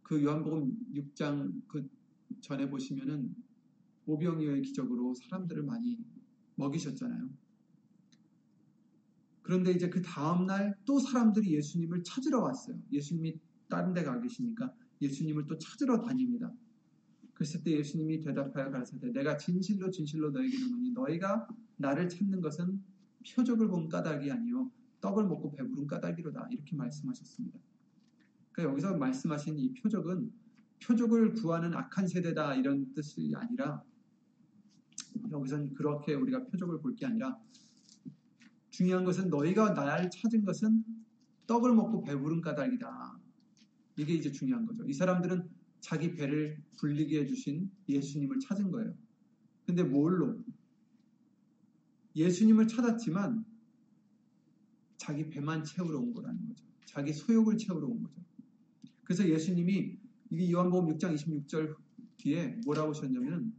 그 0.01 0.23
요한복음 0.23 0.93
6장 0.95 1.67
그 1.67 1.87
전에 2.41 2.69
보시면은 2.69 3.35
오병이어의 4.05 4.63
기적으로 4.63 5.13
사람들을 5.13 5.61
많이 5.63 5.99
먹이셨잖아요. 6.55 7.29
그런데 9.43 9.71
이제 9.71 9.89
그 9.89 10.01
다음날 10.01 10.75
또 10.85 10.99
사람들이 10.99 11.53
예수님을 11.53 12.03
찾으러 12.03 12.41
왔어요. 12.41 12.81
예수님이 12.91 13.39
다른 13.67 13.93
데 13.93 14.03
가 14.03 14.19
계시니까 14.19 14.73
예수님을 15.01 15.45
또 15.45 15.57
찾으러 15.57 16.01
다닙니다. 16.01 16.51
그랬을 17.39 17.63
때 17.63 17.71
예수님이 17.71 18.19
대답하여 18.19 18.69
가르치되 18.69 19.13
내가 19.13 19.37
진실로 19.37 19.89
진실로 19.89 20.29
너에게 20.29 20.57
이르노니 20.57 20.91
너희가 20.91 21.47
나를 21.77 22.09
찾는 22.09 22.41
것은 22.41 22.83
표적을 23.33 23.69
본 23.69 23.87
까닭이 23.87 24.29
아니요 24.29 24.69
떡을 24.99 25.25
먹고 25.25 25.51
배부른 25.51 25.87
까닭이로다 25.87 26.49
이렇게 26.51 26.75
말씀하셨습니다. 26.75 27.57
그러니까 28.51 28.73
여기서 28.73 28.97
말씀하신 28.97 29.57
이 29.57 29.73
표적은 29.73 30.33
표적을 30.83 31.33
구하는 31.35 31.73
악한 31.73 32.07
세대다 32.07 32.55
이런 32.55 32.93
뜻이 32.93 33.31
아니라 33.33 33.81
여기서는 35.31 35.73
그렇게 35.75 36.15
우리가 36.15 36.43
표적을 36.43 36.81
볼 36.81 36.95
게 36.97 37.05
아니라 37.05 37.39
중요한 38.69 39.05
것은 39.05 39.29
너희가 39.29 39.71
나를 39.71 40.09
찾은 40.11 40.43
것은 40.43 40.83
떡을 41.47 41.73
먹고 41.73 42.03
배부른 42.03 42.41
까닭이다. 42.41 43.17
이게 43.95 44.13
이제 44.13 44.29
중요한 44.29 44.65
거죠. 44.65 44.85
이 44.85 44.91
사람들은 44.91 45.58
자기 45.79 46.13
배를 46.13 46.61
불리게 46.77 47.21
해주신 47.21 47.69
예수님을 47.87 48.39
찾은 48.39 48.71
거예요. 48.71 48.93
근데 49.65 49.83
뭘로? 49.83 50.43
예수님을 52.15 52.67
찾았지만 52.67 53.45
자기 54.97 55.29
배만 55.29 55.63
채우러 55.63 55.99
온 55.99 56.13
거라는 56.13 56.47
거죠. 56.47 56.65
자기 56.85 57.13
소욕을 57.13 57.57
채우러 57.57 57.87
온 57.87 58.03
거죠. 58.03 58.21
그래서 59.03 59.27
예수님이 59.27 59.97
이게 60.29 60.51
요한복음 60.51 60.95
6장 60.95 61.15
26절 61.15 61.75
뒤에 62.17 62.59
뭐라고 62.65 62.89
하셨냐면 62.89 63.53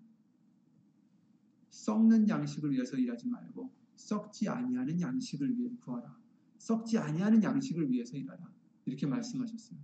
썩는 1.71 2.29
양식을 2.29 2.73
위해서 2.73 2.97
일하지 2.97 3.29
말고 3.29 3.71
썩지 3.97 4.49
아니하는 4.49 5.01
양식을 5.01 5.59
위해 5.59 5.71
구하라. 5.85 6.17
썩지 6.59 6.99
아니하는 6.99 7.43
양식을 7.43 7.91
위해서 7.91 8.17
일하라. 8.17 8.53
이렇게 8.85 9.07
말씀하셨어요. 9.07 9.79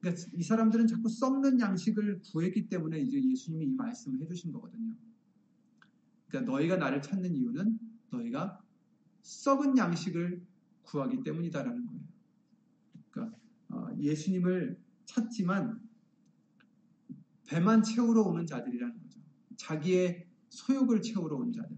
그러니까 0.00 0.22
이 0.32 0.42
사람들은 0.42 0.86
자꾸 0.86 1.08
썩는 1.08 1.60
양식을 1.60 2.20
구했기 2.32 2.68
때문에 2.68 3.00
이제 3.00 3.20
예수님이 3.22 3.66
이 3.66 3.74
말씀을 3.74 4.20
해주신 4.20 4.52
거거든요. 4.52 4.94
그러니까 6.28 6.52
너희가 6.52 6.76
나를 6.76 7.02
찾는 7.02 7.34
이유는 7.34 7.78
너희가 8.10 8.62
썩은 9.22 9.76
양식을 9.76 10.42
구하기 10.82 11.22
때문이다라는 11.22 11.86
거예요. 11.86 12.00
그러니까 13.10 13.38
어, 13.70 13.88
예수님을 13.98 14.78
찾지만 15.04 15.80
배만 17.46 17.82
채우러 17.82 18.22
오는 18.22 18.46
자들이라는 18.46 18.98
거죠. 19.00 19.20
자기의 19.56 20.26
소욕을 20.50 21.02
채우러 21.02 21.36
온 21.36 21.52
자들. 21.52 21.76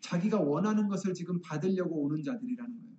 자기가 0.00 0.40
원하는 0.40 0.88
것을 0.88 1.14
지금 1.14 1.40
받으려고 1.40 2.02
오는 2.02 2.22
자들이라는 2.22 2.76
거예요. 2.76 2.94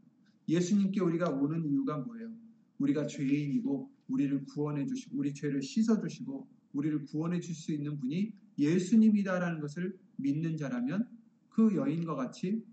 예수님께 0.47 1.01
우리가 1.01 1.29
오는 1.29 1.65
이유가 1.65 1.97
뭐예요? 1.97 2.34
우리가 2.79 3.07
죄인이고 3.07 3.91
우리를 4.07 4.45
구원해 4.45 4.85
주시고 4.85 5.17
우리 5.17 5.33
죄를 5.33 5.61
씻어 5.61 5.99
주시고 5.99 6.47
우리를 6.73 7.05
구원해 7.05 7.39
줄 7.39 7.55
수 7.55 7.71
있는 7.71 7.97
분이 7.99 8.33
예수님이다라는 8.57 9.59
것을 9.59 9.97
믿는 10.17 10.57
자라면 10.57 11.07
그 11.49 11.75
여인과 11.75 12.15
같이 12.15 12.63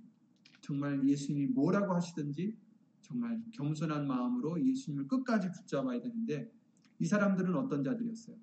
정말 0.61 1.07
예수님이 1.07 1.47
뭐라고 1.49 1.95
하시든지 1.95 2.57
정말 3.03 3.41
겸손한 3.53 4.07
마음으로 4.07 4.65
예수님을 4.65 5.09
끝까지 5.09 5.51
붙잡아야 5.53 6.01
되는데 6.01 6.53
이 6.99 7.07
사람들은 7.07 7.55
어떤 7.55 7.83
자들이었어요? 7.83 8.37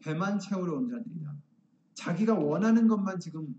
배만 0.00 0.38
채우러 0.38 0.76
온 0.76 0.88
자들이다. 0.88 1.34
자기가 1.94 2.34
원하는 2.34 2.86
것만 2.86 3.18
지금 3.20 3.54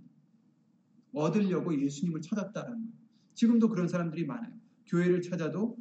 얻으려고 1.14 1.80
예수님을 1.80 2.22
찾았다라는 2.22 2.78
거예요. 2.78 2.94
지금도 3.34 3.70
그런 3.70 3.88
사람들이 3.88 4.26
많아요. 4.26 4.54
교회를 4.86 5.22
찾아도 5.22 5.78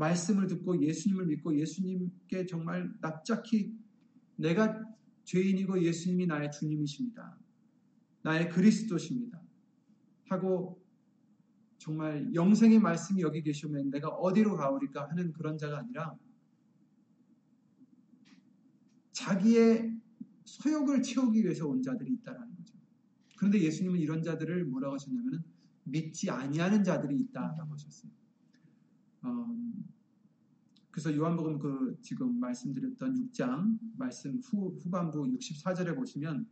말씀을 0.00 0.46
듣고 0.46 0.82
예수님을 0.82 1.26
믿고 1.26 1.56
예수님께 1.58 2.46
정말 2.46 2.90
납작히 3.00 3.76
내가 4.36 4.82
죄인이고 5.24 5.82
예수님이 5.82 6.26
나의 6.26 6.50
주님이십니다. 6.50 7.38
나의 8.22 8.48
그리스도십니다. 8.48 9.40
하고 10.28 10.82
정말 11.76 12.34
영생의 12.34 12.78
말씀이 12.78 13.20
여기 13.20 13.42
계시면 13.42 13.90
내가 13.90 14.08
어디로 14.08 14.56
가오리까 14.56 15.08
하는 15.10 15.32
그런 15.32 15.58
자가 15.58 15.78
아니라 15.78 16.16
자기의 19.12 19.94
소욕을 20.44 21.02
채우기 21.02 21.44
위해서 21.44 21.66
온 21.66 21.82
자들이 21.82 22.12
있다라는 22.14 22.54
거죠. 22.56 22.74
그런데 23.36 23.60
예수님은 23.60 24.00
이런 24.00 24.22
자들을 24.22 24.64
뭐라고 24.64 24.94
하셨냐면 24.94 25.44
믿지 25.84 26.30
아니하는 26.30 26.84
자들이 26.84 27.18
있다라고 27.18 27.74
하셨어요. 27.74 28.19
어, 29.22 29.46
그래서 30.90 31.14
요한복음 31.14 31.58
그 31.58 31.98
지금 32.02 32.40
말씀드렸던 32.40 33.14
6장 33.14 33.78
말씀 33.96 34.38
후, 34.38 34.76
후반부 34.82 35.22
64절에 35.22 35.94
보시면 35.94 36.46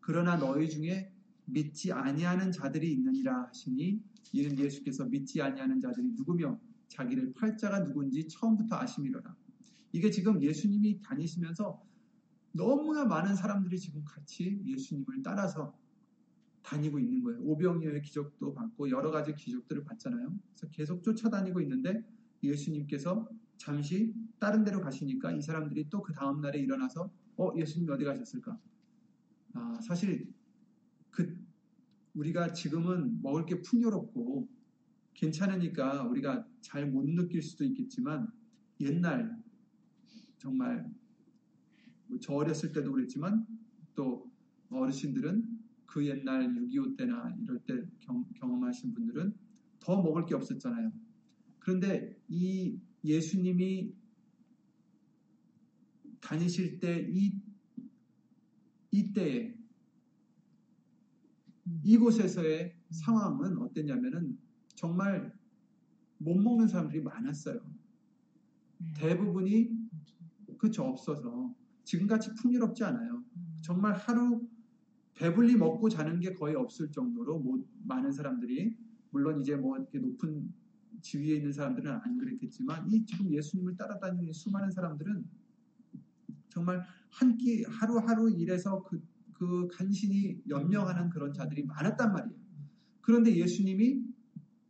그러나 0.00 0.36
너희 0.36 0.68
중에 0.68 1.12
믿지 1.46 1.92
아니하는 1.92 2.52
자들이 2.52 2.92
있느니라 2.92 3.48
하시니 3.48 4.00
이는 4.32 4.58
예수께서 4.58 5.04
믿지 5.06 5.42
아니하는 5.42 5.80
자들이 5.80 6.12
누구며 6.12 6.58
자기를 6.88 7.32
팔자가 7.34 7.84
누군지 7.84 8.26
처음부터 8.28 8.76
아심이로라. 8.76 9.34
이게 9.92 10.10
지금 10.10 10.40
예수님이 10.42 11.00
다니시면서 11.02 11.82
너무나 12.52 13.04
많은 13.04 13.34
사람들이 13.34 13.78
지금 13.78 14.04
같이 14.04 14.60
예수님을 14.64 15.22
따라서 15.22 15.76
다니고 16.62 16.98
있는 16.98 17.22
거예요. 17.22 17.40
오병이어의 17.42 18.02
기적도 18.02 18.54
받고 18.54 18.90
여러 18.90 19.10
가지 19.10 19.34
기적들을 19.34 19.84
받잖아요. 19.84 20.38
그래서 20.54 20.68
계속 20.70 21.02
쫓아다니고 21.02 21.60
있는데 21.62 22.04
예수님께서 22.42 23.28
잠시 23.56 24.14
다른 24.38 24.64
데로 24.64 24.80
가시니까 24.80 25.32
이 25.32 25.42
사람들이 25.42 25.88
또 25.90 26.02
그 26.02 26.12
다음 26.12 26.40
날에 26.40 26.58
일어나서 26.60 27.10
어 27.36 27.52
예수님 27.56 27.90
어디 27.90 28.04
가셨을까? 28.04 28.58
아 29.54 29.80
사실 29.82 30.32
그 31.10 31.38
우리가 32.14 32.52
지금은 32.52 33.20
먹을 33.22 33.46
게 33.46 33.60
풍요롭고 33.62 34.48
괜찮으니까 35.14 36.04
우리가 36.04 36.46
잘 36.60 36.86
못 36.90 37.06
느낄 37.08 37.42
수도 37.42 37.64
있겠지만 37.64 38.28
옛날 38.80 39.36
정말 40.38 40.90
뭐 42.08 42.18
저 42.20 42.34
어렸을 42.34 42.72
때도 42.72 42.92
그랬지만 42.92 43.46
또 43.94 44.30
어르신들은 44.70 45.59
그 45.90 46.06
옛날 46.06 46.46
6.25 46.54 46.96
때나 46.96 47.34
이럴 47.42 47.58
때 47.64 47.74
경, 47.98 48.24
경험하신 48.34 48.94
분들은 48.94 49.34
더 49.80 50.00
먹을 50.00 50.24
게 50.24 50.36
없었잖아요. 50.36 50.92
그런데 51.58 52.16
이 52.28 52.78
예수님이 53.04 53.92
다니실 56.20 56.78
때 56.78 57.08
이 57.10 57.32
이때에 58.92 59.54
이곳에서의 61.84 62.76
상황은 62.90 63.58
어땠냐면은 63.58 64.38
정말 64.74 65.32
못 66.18 66.36
먹는 66.36 66.68
사람들이 66.68 67.02
많았어요. 67.02 67.60
대부분이 68.96 69.70
그쵸 70.58 70.84
없어서 70.84 71.54
지금같이 71.84 72.34
풍요롭지 72.34 72.84
않아요. 72.84 73.24
정말 73.62 73.94
하루 73.94 74.48
배불리 75.20 75.54
먹고 75.54 75.90
자는 75.90 76.18
게 76.18 76.32
거의 76.32 76.54
없을 76.56 76.90
정도로 76.90 77.40
뭐 77.40 77.62
많은 77.84 78.10
사람들이 78.10 78.74
물론 79.10 79.38
이제 79.38 79.54
뭐 79.54 79.76
이렇게 79.76 79.98
높은 79.98 80.50
지위에 81.02 81.36
있는 81.36 81.52
사람들은 81.52 81.92
안 81.92 82.16
그랬겠지만 82.16 82.90
이 82.90 83.04
지금 83.04 83.30
예수님을 83.30 83.76
따라다니는 83.76 84.32
수많은 84.32 84.70
사람들은 84.70 85.26
정말 86.48 86.82
한 87.10 87.36
끼 87.36 87.64
하루하루 87.64 88.30
일해서 88.30 88.82
그, 88.82 89.02
그 89.34 89.68
간신히 89.68 90.40
연명하는 90.48 91.10
그런 91.10 91.34
자들이 91.34 91.64
많았단 91.64 92.12
말이에요. 92.12 92.40
그런데 93.02 93.36
예수님이 93.36 94.02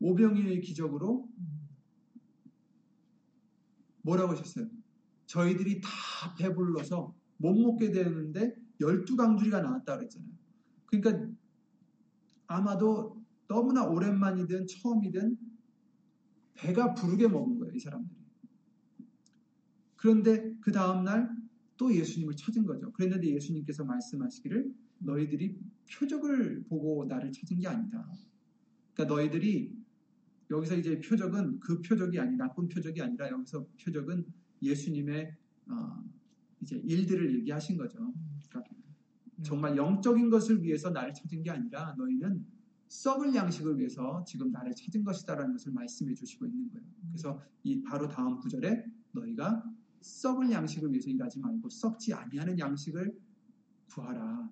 오병이의 0.00 0.62
기적으로 0.62 1.28
뭐라고 4.02 4.32
하셨어요? 4.32 4.66
저희들이 5.26 5.80
다 5.80 6.34
배불러서 6.36 7.14
못 7.36 7.54
먹게 7.54 7.92
되는데 7.92 8.56
열두 8.80 9.14
강주리가 9.14 9.60
나왔다 9.60 9.96
그랬잖아요. 9.96 10.39
그러니까 10.90 11.32
아마도 12.46 13.22
너무나 13.46 13.84
오랜만이든 13.84 14.66
처음이든 14.66 15.36
배가 16.54 16.94
부르게 16.94 17.28
먹은 17.28 17.58
거예요, 17.58 17.74
이 17.74 17.80
사람들이. 17.80 18.20
그런데 19.96 20.54
그 20.60 20.72
다음날 20.72 21.30
또 21.76 21.94
예수님을 21.94 22.36
찾은 22.36 22.66
거죠. 22.66 22.92
그랬는데 22.92 23.28
예수님께서 23.34 23.84
말씀하시기를 23.84 24.72
너희들이 24.98 25.58
표적을 25.92 26.64
보고 26.68 27.04
나를 27.06 27.32
찾은 27.32 27.58
게 27.58 27.68
아니다. 27.68 28.06
그러니까 28.94 29.14
너희들이 29.14 29.74
여기서 30.50 30.76
이제 30.76 31.00
표적은 31.00 31.60
그 31.60 31.80
표적이 31.80 32.18
아니 32.18 32.36
나쁜 32.36 32.68
표적이 32.68 33.02
아니라 33.02 33.30
여기서 33.30 33.66
표적은 33.82 34.26
예수님의 34.62 35.34
어, 35.68 36.04
이제 36.60 36.76
일들을 36.76 37.34
얘기하신 37.38 37.76
거죠. 37.76 38.12
그러니까 38.48 38.79
정말 39.42 39.76
영적인 39.76 40.30
것을 40.30 40.62
위해서 40.62 40.90
나를 40.90 41.14
찾은 41.14 41.42
게 41.42 41.50
아니라 41.50 41.94
너희는 41.96 42.44
썩을 42.88 43.34
양식을 43.34 43.78
위해서 43.78 44.24
지금 44.26 44.50
나를 44.50 44.74
찾은 44.74 45.04
것이다라는 45.04 45.52
것을 45.52 45.72
말씀해 45.72 46.12
주시고 46.14 46.46
있는 46.46 46.68
거예요. 46.70 46.86
그래서 47.08 47.40
이 47.62 47.82
바로 47.82 48.08
다음 48.08 48.38
구절에 48.38 48.84
너희가 49.12 49.64
썩을 50.00 50.50
양식을 50.50 50.90
위해서 50.90 51.08
일하지 51.10 51.38
말고 51.38 51.68
썩지 51.68 52.14
아니하는 52.14 52.58
양식을 52.58 53.16
구하라. 53.90 54.50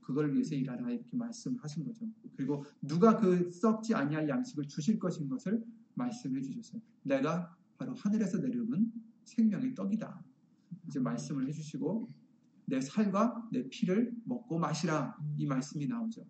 그걸 0.00 0.32
위해서 0.32 0.54
일하라 0.54 0.90
이렇게 0.90 1.16
말씀하신 1.16 1.84
거죠. 1.84 2.06
그리고 2.36 2.64
누가 2.82 3.16
그 3.16 3.50
썩지 3.52 3.94
아니할 3.94 4.28
양식을 4.28 4.66
주실 4.66 4.98
것인 4.98 5.28
것을 5.28 5.62
말씀해 5.94 6.40
주셨어요. 6.40 6.80
내가 7.02 7.56
바로 7.78 7.94
하늘에서 7.94 8.38
내려오는 8.38 8.90
생명의 9.24 9.74
떡이다. 9.74 10.24
이제 10.88 10.98
말씀을 11.00 11.46
해주시고 11.48 12.08
내 12.66 12.80
살과 12.80 13.48
내 13.52 13.68
피를 13.68 14.12
먹고 14.24 14.58
마시라 14.58 15.16
이 15.36 15.46
말씀이 15.46 15.86
나오죠. 15.86 16.26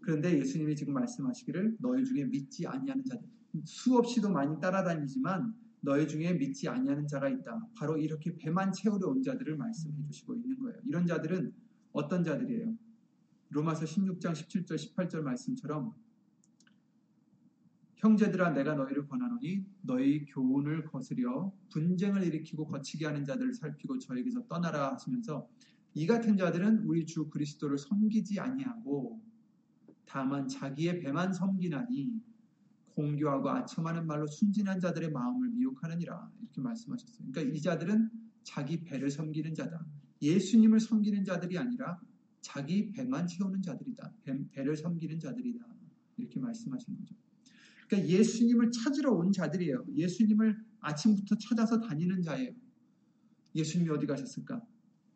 그런데 0.00 0.38
예수님이 0.38 0.74
지금 0.74 0.94
말씀하시기를 0.94 1.76
너희 1.80 2.04
중에 2.04 2.24
믿지 2.24 2.66
아니하는 2.66 3.04
자들 3.04 3.28
수없이도 3.64 4.30
많이 4.30 4.58
따라다니지만 4.60 5.54
너희 5.80 6.08
중에 6.08 6.32
믿지 6.34 6.68
아니하는 6.68 7.06
자가 7.06 7.28
있다. 7.28 7.60
바로 7.76 7.96
이렇게 7.96 8.36
배만 8.36 8.72
채우려 8.72 9.08
온 9.08 9.22
자들을 9.22 9.56
말씀해 9.56 9.94
주시고 10.06 10.34
있는 10.34 10.58
거예요. 10.58 10.80
이런 10.86 11.06
자들은 11.06 11.52
어떤 11.92 12.24
자들이에요? 12.24 12.74
로마서 13.50 13.84
16장 13.84 14.32
17절 14.32 14.76
18절 14.76 15.20
말씀처럼 15.22 15.94
형제들아 17.98 18.50
내가 18.50 18.74
너희를 18.74 19.08
권하노니 19.08 19.64
너희 19.82 20.24
교훈을 20.26 20.84
거스려 20.84 21.52
분쟁을 21.70 22.22
일으키고 22.22 22.66
거치게 22.66 23.06
하는 23.06 23.24
자들을 23.24 23.54
살피고 23.54 23.98
저에게서 23.98 24.46
떠나라 24.46 24.92
하시면서 24.94 25.48
이 25.94 26.06
같은 26.06 26.36
자들은 26.36 26.84
우리 26.84 27.06
주 27.06 27.28
그리스도를 27.28 27.76
섬기지 27.76 28.38
아니하고 28.38 29.20
다만 30.06 30.48
자기의 30.48 31.00
배만 31.00 31.32
섬기나니 31.32 32.22
공교하고 32.94 33.50
아첨하는 33.50 34.06
말로 34.06 34.26
순진한 34.26 34.80
자들의 34.80 35.10
마음을 35.10 35.50
미혹하느니라 35.50 36.30
이렇게 36.40 36.60
말씀하셨어요. 36.60 37.28
그러니까 37.30 37.54
이 37.54 37.60
자들은 37.60 38.10
자기 38.44 38.82
배를 38.84 39.10
섬기는 39.10 39.54
자다. 39.54 39.84
예수님을 40.22 40.80
섬기는 40.80 41.24
자들이 41.24 41.58
아니라 41.58 42.00
자기 42.40 42.90
배만 42.92 43.26
채우는 43.26 43.62
자들이다. 43.62 44.12
배, 44.24 44.62
를 44.62 44.76
섬기는 44.76 45.18
자들이다. 45.18 45.64
이렇게 46.16 46.40
말씀하신 46.40 46.96
거죠. 46.96 47.14
그러니까 47.88 48.08
예수님을 48.08 48.70
찾으러 48.70 49.12
온 49.12 49.32
자들이에요. 49.32 49.86
예수님을 49.96 50.56
아침부터 50.80 51.36
찾아서 51.38 51.80
다니는 51.80 52.22
자예요. 52.22 52.52
예수님이 53.54 53.90
어디 53.90 54.06
가셨을까? 54.06 54.62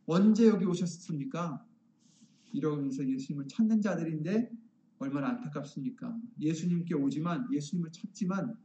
언제 0.07 0.49
여기 0.49 0.65
오셨습니까? 0.65 1.65
이러면서 2.53 3.07
예수님을 3.07 3.47
찾는 3.49 3.81
자들인데 3.81 4.51
얼마나 4.99 5.29
안타깝습니까? 5.29 6.19
예수님께 6.41 6.95
오지만 6.95 7.47
예수님을 7.53 7.93
찾지만 7.93 8.57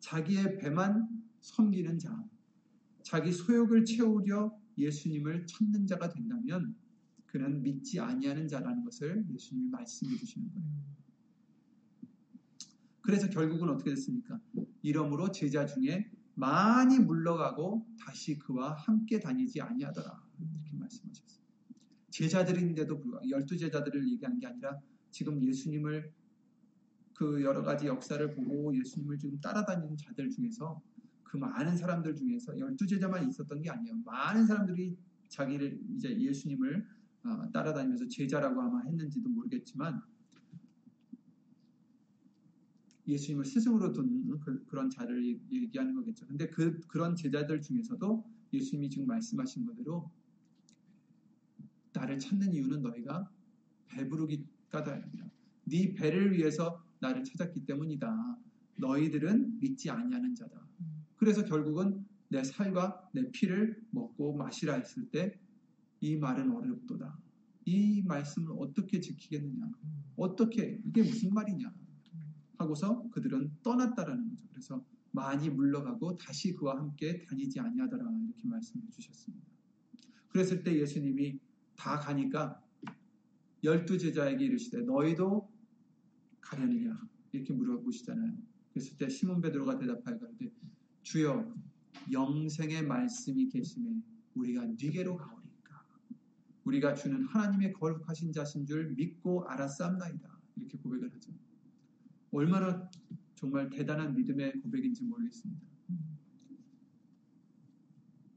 자기의 0.00 0.58
배만 0.58 1.08
섬기는 1.40 1.98
자, 1.98 2.22
자기 3.02 3.32
소욕을 3.32 3.84
채우려 3.84 4.56
예수님을 4.76 5.46
찾는 5.46 5.86
자가 5.86 6.08
된다면 6.08 6.74
그는 7.26 7.62
믿지 7.62 8.00
아니하는 8.00 8.46
자라는 8.48 8.84
것을 8.84 9.24
예수님이 9.32 9.68
말씀해 9.70 10.16
주시는 10.16 10.52
거예요. 10.52 10.93
그래서 13.04 13.28
결국은 13.28 13.68
어떻게 13.68 13.90
됐습니까? 13.90 14.40
이러므로 14.82 15.30
제자 15.30 15.66
중에 15.66 16.10
많이 16.34 16.98
물러가고 16.98 17.86
다시 18.00 18.38
그와 18.38 18.72
함께 18.72 19.20
다니지 19.20 19.60
아니하더라. 19.60 20.22
이렇게 20.38 20.76
말씀하셨어요. 20.76 21.44
제자들인데도 22.10 22.98
불구하고 22.98 23.28
열두 23.28 23.58
제자들을 23.58 24.10
얘기한 24.12 24.38
게 24.38 24.46
아니라 24.46 24.80
지금 25.10 25.42
예수님을 25.42 26.12
그 27.14 27.42
여러 27.42 27.62
가지 27.62 27.86
역사를 27.86 28.34
보고 28.34 28.74
예수님을 28.74 29.18
지금 29.18 29.38
따라다니는 29.38 29.96
자들 29.98 30.30
중에서 30.30 30.80
그 31.22 31.36
많은 31.36 31.76
사람들 31.76 32.14
중에서 32.14 32.58
열두 32.58 32.86
제자만 32.86 33.28
있었던 33.28 33.60
게 33.60 33.70
아니에요. 33.70 33.96
많은 34.04 34.46
사람들이 34.46 34.96
자기를 35.28 35.78
이제 35.94 36.18
예수님을 36.18 36.86
어, 37.24 37.50
따라다니면서 37.52 38.08
제자라고 38.08 38.62
아마 38.62 38.80
했는지도 38.82 39.28
모르겠지만 39.28 40.00
예수님을 43.06 43.44
스승으로 43.44 43.92
둔 43.92 44.38
그, 44.40 44.64
런 44.70 44.90
자를 44.90 45.24
얘기하는 45.50 45.94
거겠죠. 45.94 46.26
근데 46.26 46.48
그, 46.48 46.80
그런 46.88 47.14
제자들 47.16 47.60
중에서도 47.60 48.24
예수님이 48.52 48.90
지금 48.90 49.06
말씀하신 49.06 49.66
거대로 49.66 50.10
나를 51.92 52.18
찾는 52.18 52.52
이유는 52.52 52.82
너희가 52.82 53.30
배부르기까지 53.88 54.90
아니라 54.90 55.30
네 55.64 55.94
배를 55.94 56.32
위해서 56.32 56.82
나를 57.00 57.24
찾았기 57.24 57.66
때문이다. 57.66 58.38
너희들은 58.76 59.60
믿지 59.60 59.90
아니하는 59.90 60.34
자다. 60.34 60.66
그래서 61.16 61.44
결국은 61.44 62.04
내 62.28 62.42
살과 62.42 63.10
내 63.12 63.30
피를 63.30 63.80
먹고 63.90 64.34
마시라 64.34 64.74
했을 64.74 65.08
때 65.10 65.38
이 66.04 66.16
말은 66.16 66.50
어렵도다. 66.50 67.18
이 67.64 68.02
말씀을 68.02 68.54
어떻게 68.58 69.00
지키겠느냐? 69.00 69.70
어떻게 70.16 70.78
이게 70.84 71.02
무슨 71.02 71.32
말이냐? 71.32 71.72
하고서 72.74 73.08
그들은 73.10 73.50
떠났다라는 73.62 74.28
거죠. 74.28 74.48
그래서 74.50 74.84
많이 75.12 75.48
물러가고 75.48 76.16
다시 76.16 76.54
그와 76.54 76.76
함께 76.76 77.24
다니지 77.24 77.60
아니하더라 77.60 78.04
이렇게 78.04 78.40
말씀해 78.42 78.84
주셨습니다. 78.90 79.46
그랬을 80.28 80.64
때 80.64 80.76
예수님이 80.76 81.38
다 81.76 81.98
가니까 82.00 82.60
열두 83.62 83.98
제자에게 83.98 84.44
이르시되 84.44 84.82
너희도 84.82 85.48
가려느냐 86.40 87.00
이렇게 87.32 87.54
물어보시잖아요. 87.54 88.36
그랬을 88.72 88.96
때 88.96 89.08
시몬 89.08 89.40
베드로가 89.40 89.78
대답하여 89.78 90.18
가로되 90.18 90.50
주여 91.02 91.54
영생의 92.10 92.84
말씀이 92.84 93.48
계심에 93.48 94.02
우리가 94.34 94.66
네게로 94.66 95.16
가오리까 95.16 95.84
우리가 96.64 96.94
주는 96.94 97.24
하나님의 97.24 97.72
거룩하신 97.72 98.32
자신 98.32 98.66
줄 98.66 98.90
믿고 98.90 99.44
알았사옵나이다 99.48 100.40
이렇게 100.56 100.76
고백을 100.78 101.12
하죠. 101.14 101.32
얼마나 102.34 102.90
정말 103.34 103.70
대단한 103.70 104.14
믿음의 104.14 104.60
고백인지 104.60 105.04
모르겠습니다. 105.04 105.62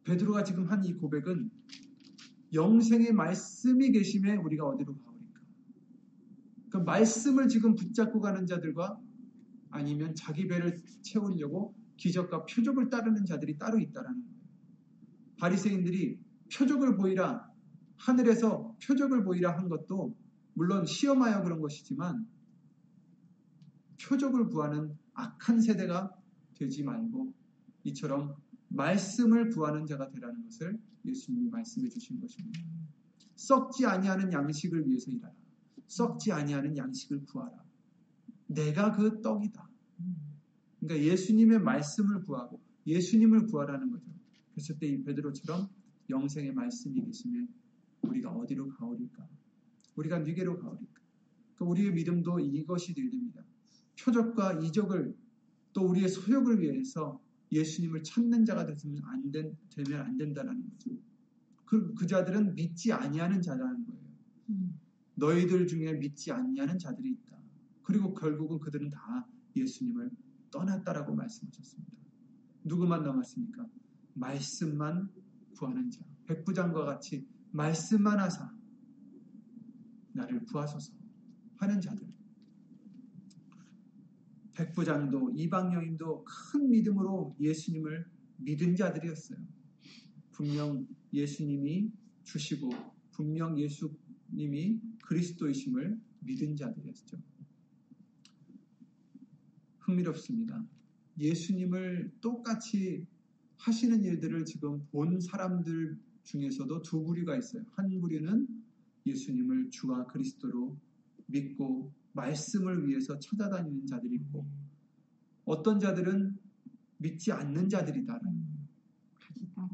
베드로가 0.04 0.44
지금 0.44 0.70
한 0.70 0.84
이 0.84 0.94
고백은 0.94 1.50
영생의 2.54 3.12
말씀이 3.14 3.92
계심에 3.92 4.38
우리가 4.38 4.66
어디로 4.66 4.96
가오리까? 4.98 5.42
그 6.70 6.78
말씀을 6.78 7.50
지금 7.50 7.76
붙잡고 7.76 8.22
가는 8.22 8.46
자들과 8.46 9.00
아니면 9.70 10.16
자기 10.16 10.48
배를 10.48 10.82
채우려고 11.02 11.76
기적과 11.98 12.46
표적을 12.46 12.90
따르는 12.90 13.26
자들이 13.26 13.58
따로 13.58 13.80
있다라는 13.80 14.22
거예요. 14.22 14.38
바리새인들이 15.40 16.20
표적을 16.54 16.96
보이라 16.96 17.52
하늘에서 17.98 18.78
표적을 18.82 19.24
보이라 19.24 19.58
한 19.58 19.68
것도 19.68 20.16
물론 20.54 20.86
시험하여 20.86 21.44
그런 21.44 21.60
것이지만 21.60 22.26
표적을 24.02 24.48
구하는 24.48 24.98
악한 25.14 25.62
세대가 25.62 26.16
되지 26.56 26.84
말고 26.84 27.34
이처럼 27.84 28.36
말씀을 28.70 29.50
구하는 29.50 29.86
자가 29.86 30.10
되라는 30.10 30.44
것을 30.44 30.80
예수님이 31.06 31.50
말씀해 31.50 31.90
주신 31.90 32.20
것입니다. 32.20 32.60
썩지 33.36 33.86
아니하는 33.86 34.34
양식을 34.34 34.88
위해서 34.88 35.12
일하라. 35.12 35.34
썩지 35.88 36.32
아니하는 36.32 36.76
양식을 36.76 37.26
구하라. 37.26 37.64
내가 38.48 38.92
그 38.92 39.22
떡이다. 39.22 39.70
그러니까 40.80 41.08
예수님의 41.12 41.60
말씀을 41.60 42.24
구하고 42.26 42.62
예수님을 42.86 43.48
구하라는 43.48 43.92
거죠. 43.92 44.06
그랬을 44.52 44.80
때 44.80 44.88
이 44.88 45.04
베드로처럼 45.04 45.70
영생의 46.10 46.54
말씀이 46.54 47.02
계시면 47.04 47.48
우리가 48.02 48.32
어디로 48.32 48.70
가오리까? 48.70 49.28
우리가 49.96 50.20
누게로 50.20 50.58
가오리까? 50.60 51.02
그러니까 51.56 51.66
우리의 51.66 51.94
믿음도 51.94 52.40
이것이 52.40 52.94
되야 52.94 53.10
됩니다. 53.10 53.44
표적과 54.00 54.54
이적을 54.62 55.16
또 55.74 55.88
우리의 55.88 56.10
소욕을 56.10 56.62
위해서 56.62 57.22
예수님을 57.52 58.04
찾는 58.04 58.46
자가 58.46 58.66
되면 58.66 59.02
안, 59.06 59.32
된, 59.32 59.58
되면 59.70 60.02
안 60.02 60.18
된다는 60.18 60.64
거죠. 60.70 60.92
그, 61.66 61.94
그 61.94 62.08
자들은 62.08 62.56
믿지 62.56 62.92
아니하는 62.92 63.42
자라는 63.42 63.86
거예요. 63.86 64.02
음. 64.50 64.80
너희들 65.16 65.68
중에 65.68 65.94
믿지 65.94 66.32
아니하는 66.32 66.78
자들이 66.78 67.10
있다. 67.12 67.38
그리고 67.84 68.14
결국은 68.14 68.60
그들은 68.60 68.90
다 68.90 69.28
예수님을 69.56 70.12
떠났다라고 70.52 71.16
말씀하셨습니다. 71.16 71.94
누구만 72.64 73.04
남았습니까? 73.04 73.66
말씀만 74.14 75.10
구하는 75.58 75.90
자. 75.90 76.04
백부장과 76.26 76.86
같이 76.86 77.26
말씀만 77.52 78.20
하사 78.20 78.52
나를 80.14 80.44
구하소서 80.46 80.94
하는 81.58 81.82
자들. 81.82 82.07
백부장도 84.58 85.34
이방 85.36 85.74
여인도 85.74 86.26
큰 86.26 86.70
믿음으로 86.72 87.36
예수님을 87.40 88.06
믿은 88.38 88.76
자들이었어요. 88.76 89.38
분명 90.32 90.88
예수님이 91.14 91.92
주시고 92.24 92.72
분명 93.12 93.60
예수님이 93.60 94.80
그리스도이심을 95.04 96.00
믿은 96.22 96.56
자들이었죠. 96.56 97.18
흥미롭습니다. 99.80 100.66
예수님을 101.20 102.12
똑같이 102.20 103.06
하시는 103.58 104.04
일들을 104.04 104.46
지금 104.46 104.86
본 104.92 105.20
사람들 105.20 106.00
중에서도 106.24 106.82
두 106.82 107.04
부류가 107.04 107.38
있어요. 107.38 107.64
한 107.72 107.90
부류는 108.00 108.48
예수님을 109.06 109.70
주와 109.70 110.06
그리스도로 110.08 110.78
믿고 111.28 111.92
말씀을 112.18 112.88
위해서 112.88 113.18
찾아다니는 113.18 113.86
자들이 113.86 114.16
있고 114.16 114.46
어떤 115.46 115.80
자들은 115.80 116.38
믿지 116.98 117.32
않는 117.32 117.70
자들이다. 117.70 118.20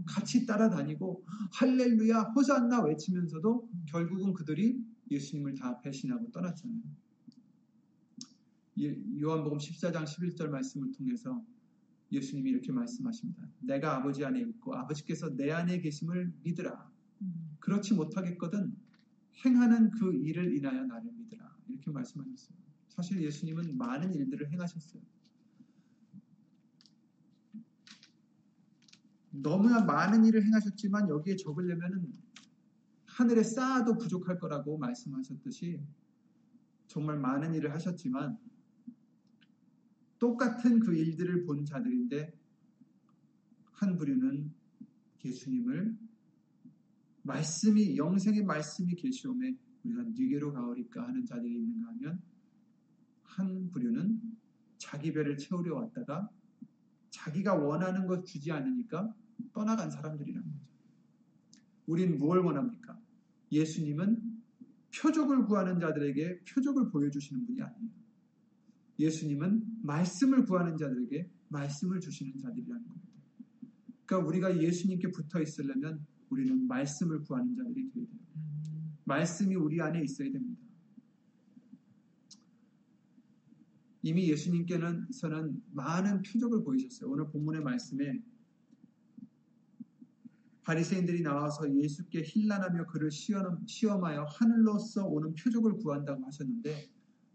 같이 0.06 0.46
따라다니고 0.46 1.26
할렐루야 1.54 2.22
호산나 2.36 2.84
외치면서도 2.84 3.70
결국은 3.88 4.34
그들이 4.34 4.80
예수님을 5.10 5.56
다 5.56 5.80
배신하고 5.82 6.32
떠났잖아요. 6.32 6.82
요한복음 9.22 9.58
14장 9.58 10.04
11절 10.04 10.50
말씀을 10.50 10.92
통해서 10.92 11.44
예수님이 12.12 12.52
이렇게 12.52 12.72
말씀하십니다. 12.72 13.48
내가 13.60 13.98
아버지 13.98 14.24
안에 14.26 14.40
있고 14.42 14.76
아버지께서 14.76 15.36
내 15.36 15.52
안에 15.52 15.80
계심을 15.80 16.34
믿으라. 16.44 16.92
그렇지 17.60 17.94
못하겠거든 17.94 18.76
행하는 19.46 19.92
그 19.92 20.14
일을 20.14 20.56
인하여 20.56 20.86
나를 20.86 21.12
믿으라. 21.12 21.53
이렇게 21.74 21.92
말씀하셨어요. 21.92 22.58
사실 22.90 23.22
예수님은 23.22 23.78
많은 23.78 24.14
일들을 24.14 24.52
행하셨어요. 24.52 25.02
너무나 29.32 29.84
많은 29.84 30.26
일을 30.26 30.46
행하셨지만 30.46 31.10
여기에 31.10 31.38
적으려면 31.38 32.14
하늘에 33.06 33.44
쌓아도 33.44 33.98
부족할 33.98 34.40
거라고 34.40 34.78
말씀하셨듯이 34.78 35.82
정말 36.88 37.18
많은 37.18 37.56
일을 37.56 37.74
하셨지만 37.74 38.38
똑같은 40.20 40.80
그 40.80 40.96
일들을 40.96 41.46
본 41.46 41.66
자들인데 41.66 42.32
한 43.72 43.98
부류는 43.98 44.54
예수님을 45.26 45.98
말씀이 47.24 47.98
영생의 47.98 48.44
말씀이 48.44 48.94
계시오매 48.96 49.56
우리가 49.84 50.04
네게로 50.04 50.54
가오리까 50.54 51.08
하는 51.08 51.26
자들이 51.26 51.56
있는가 51.56 51.90
하면 51.90 52.22
한 53.24 53.70
부류는 53.70 54.20
자기 54.78 55.14
배를 55.14 55.38
채우려 55.38 55.76
왔다가 55.76 56.30
자기가 57.10 57.56
원하는 57.56 58.08
것 58.08 58.26
주지 58.26 58.52
않으니까 58.52 59.14
떠나간 59.54 59.90
사람들이라는 59.90 60.52
거죠. 60.52 60.66
우린 61.86 62.18
무엇을 62.18 62.44
원합니까? 62.44 63.00
예수님은 63.52 64.42
표적을 64.96 65.46
구하는 65.46 65.80
자들에게 65.80 66.44
표적을 66.46 66.90
보여주시는 66.92 67.46
분이 67.46 67.62
아니에요. 67.62 67.90
예수님은 69.00 69.82
말씀을 69.84 70.46
구하는 70.46 70.78
자들에게 70.78 71.30
말씀을 71.50 72.00
주시는 72.00 72.42
자들이라는 72.42 72.84
겁니다. 72.86 73.08
그러니까 74.06 74.28
우리가 74.28 74.62
예수님께 74.62 75.12
붙어 75.12 75.42
있으려면 75.42 76.06
우리는 76.30 76.68
말씀을 76.68 77.24
구하는 77.24 77.56
자들이 77.56 77.92
되어야 77.92 78.06
돼요. 78.06 78.20
말씀이 79.06 79.56
우리 79.56 79.82
안에 79.82 80.02
있어야 80.04 80.32
됩니다. 80.32 80.62
이미 84.02 84.30
예수님께서는 84.30 85.64
많은 85.72 86.22
표적을 86.24 86.64
보이셨어요. 86.64 87.10
오늘 87.10 87.30
본문의 87.30 87.62
말씀에 87.62 88.22
바리새인들이 90.64 91.22
나와서 91.22 91.74
예수께 91.74 92.24
힐난하며 92.26 92.88
그를 92.88 93.10
시험하여 93.12 94.24
하늘로서 94.24 95.06
오는 95.06 95.36
표적을 95.36 95.78
구한다고 95.78 96.26
하셨는데 96.26 96.90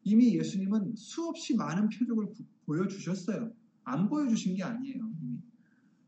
이미 0.05 0.35
예수님은 0.37 0.95
수없이 0.97 1.55
많은 1.57 1.91
표적을 1.91 2.33
보여주셨어요. 2.65 3.53
안 3.85 4.09
보여주신 4.09 4.55
게 4.57 4.63
아니에요. 4.63 5.11
이미. 5.23 5.41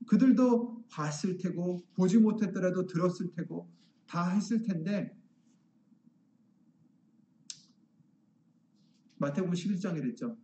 그들도 0.07 0.85
봤을 0.90 1.37
테고 1.37 1.85
보지 1.94 2.18
못했더라도 2.18 2.87
들었을 2.87 3.31
테고 3.33 3.70
다 4.07 4.31
했을 4.31 4.62
텐데 4.62 5.14
마태복음 9.20 9.52
11장에 9.52 10.00
됐죠. 10.02 10.35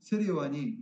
세례 0.00 0.28
요한이 0.28 0.78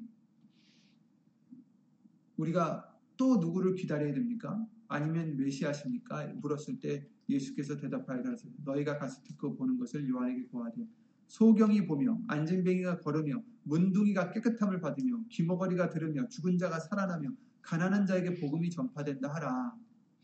우리가 2.36 2.92
또 3.16 3.36
누구를 3.36 3.76
기다려야 3.76 4.12
됩니까? 4.12 4.66
아니면 4.88 5.36
메시아십니까? 5.36 6.26
물었을 6.34 6.80
때 6.80 7.06
예수께서 7.28 7.76
대답하여 7.76 8.24
가서 8.24 8.48
너희가 8.64 8.98
가서 8.98 9.22
듣고 9.22 9.54
보는 9.54 9.78
것을 9.78 10.08
요한에게 10.08 10.46
고하되 10.46 10.84
소경이 11.28 11.86
보며 11.86 12.20
안진뱅이가 12.26 12.98
걸으며 12.98 13.40
문둥이가 13.62 14.32
깨끗함을 14.32 14.80
받으며 14.80 15.22
귀머거리가 15.28 15.90
들으며 15.90 16.26
죽은 16.26 16.58
자가 16.58 16.80
살아나며 16.80 17.30
가난한 17.62 18.06
자에게 18.06 18.40
복음이 18.40 18.70
전파된다 18.70 19.32
하라 19.32 19.76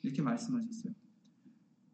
이렇게 0.02 0.22
말씀하셨어요. 0.22 0.92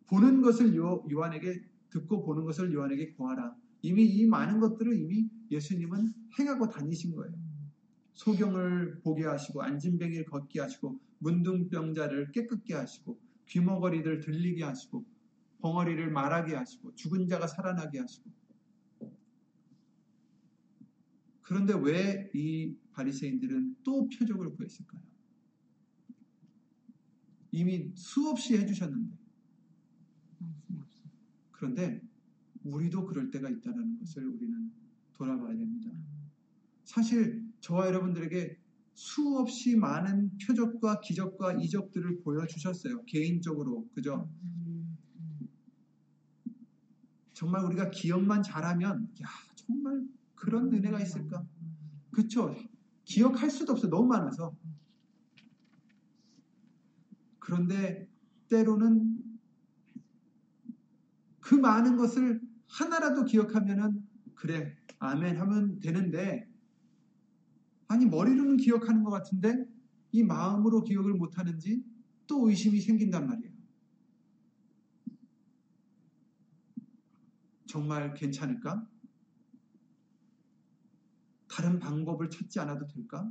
보는 0.06 0.40
것을 0.40 0.74
요, 0.76 1.04
요한에게 1.10 1.68
듣고 1.90 2.22
보는 2.24 2.44
것을 2.44 2.72
요한에게 2.72 3.12
구하라. 3.12 3.54
이미 3.82 4.04
이 4.04 4.26
많은 4.26 4.60
것들을 4.60 4.98
이미 4.98 5.28
예수님은 5.50 6.12
행하고 6.38 6.68
다니신 6.68 7.14
거예요. 7.14 7.34
소경을 8.14 9.00
보게 9.00 9.24
하시고 9.24 9.62
안진뱅이를 9.62 10.24
걷게 10.26 10.60
하시고 10.60 11.00
문둥병자를 11.18 12.32
깨끗게 12.32 12.74
하시고 12.74 13.20
귀머거리들 13.46 14.20
들리게 14.20 14.64
하시고 14.64 15.04
벙어리를 15.60 16.10
말하게 16.10 16.54
하시고 16.54 16.94
죽은 16.94 17.26
자가 17.28 17.46
살아나게 17.46 17.98
하시고 17.98 18.30
그런데 21.42 21.74
왜 21.74 22.30
이 22.34 22.74
바리새인들은 22.92 23.76
또 23.82 24.08
표적을 24.08 24.54
구했을까요? 24.54 25.02
이미 27.50 27.92
수없이 27.94 28.56
해주셨는데. 28.56 29.16
그런데 31.52 32.00
우리도 32.64 33.06
그럴 33.06 33.30
때가 33.30 33.48
있다는 33.48 33.98
것을 33.98 34.26
우리는 34.26 34.70
돌아봐야 35.14 35.56
됩니다. 35.56 35.90
사실 36.84 37.44
저와 37.60 37.86
여러분들에게 37.86 38.58
수없이 38.94 39.76
많은 39.76 40.36
표적과 40.38 41.00
기적과 41.00 41.54
이적들을 41.54 42.22
보여주셨어요. 42.22 43.04
개인적으로 43.04 43.88
그죠? 43.94 44.30
정말 47.32 47.64
우리가 47.64 47.90
기억만 47.90 48.42
잘하면 48.42 49.08
야 49.22 49.26
정말 49.56 50.06
그런 50.34 50.72
은혜가 50.72 51.00
있을까? 51.00 51.44
그쵸? 52.10 52.54
기억할 53.04 53.50
수도 53.50 53.72
없어 53.72 53.88
너무 53.88 54.06
많아서 54.06 54.54
그런데 57.38 58.08
때로는 58.48 59.22
그 61.40 61.54
많은 61.54 61.96
것을 61.96 62.40
하나라도 62.72 63.24
기억하면은 63.24 64.06
그래 64.34 64.76
아멘 64.98 65.38
하면 65.38 65.78
되는데 65.80 66.50
아니 67.86 68.06
머리로는 68.06 68.56
기억하는 68.56 69.04
것 69.04 69.10
같은데 69.10 69.66
이 70.10 70.22
마음으로 70.22 70.82
기억을 70.82 71.12
못하는지 71.12 71.84
또 72.26 72.48
의심이 72.48 72.80
생긴단 72.80 73.26
말이에요. 73.26 73.52
정말 77.66 78.14
괜찮을까? 78.14 78.88
다른 81.48 81.78
방법을 81.78 82.30
찾지 82.30 82.60
않아도 82.60 82.86
될까? 82.86 83.30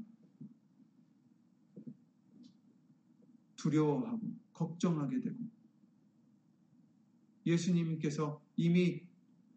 두려워하고 3.56 4.19
걱정하게 4.54 5.19
되고 5.21 5.38
예수님께서 7.45 8.41
이미 8.56 9.11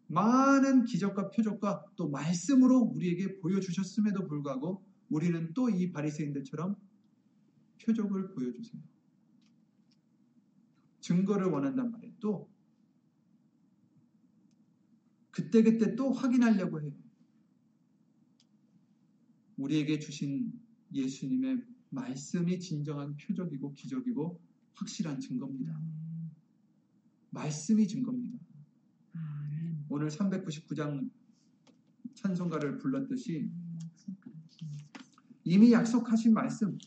많은 0.07 0.85
기적과 0.85 1.31
표적과 1.31 1.85
또 1.95 2.09
말씀으로 2.09 2.79
우리에게 2.79 3.39
보여주셨음에도 3.39 4.27
불구하고 4.27 4.85
우리는 5.09 5.53
또 5.53 5.69
이 5.69 5.91
바리새인들처럼 5.91 6.75
표적을 7.83 8.33
보여주세요. 8.33 8.81
증거를 11.01 11.47
원한단 11.47 11.91
말이에요. 11.91 12.13
또 12.19 12.49
그때그때 15.31 15.95
또 15.95 16.11
확인하려고 16.11 16.81
해요. 16.81 16.93
우리에게 19.57 19.99
주신 19.99 20.51
예수님의 20.93 21.63
말씀이 21.89 22.59
진정한 22.59 23.15
표적이고 23.17 23.73
기적이고 23.73 24.41
확실한 24.73 25.19
증거입니다. 25.19 25.79
말씀이 27.31 27.87
증거입니다. 27.87 28.34
오늘 29.89 30.09
399장 30.09 31.09
찬송가를 32.15 32.77
불렀듯이 32.77 33.49
이미 35.43 35.71
약속하신 35.71 36.33
말씀, 36.33 36.77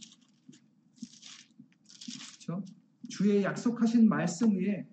그렇죠? 2.30 2.64
주의 3.08 3.42
약속하신 3.42 4.08
말씀 4.08 4.50
위에 4.56 4.88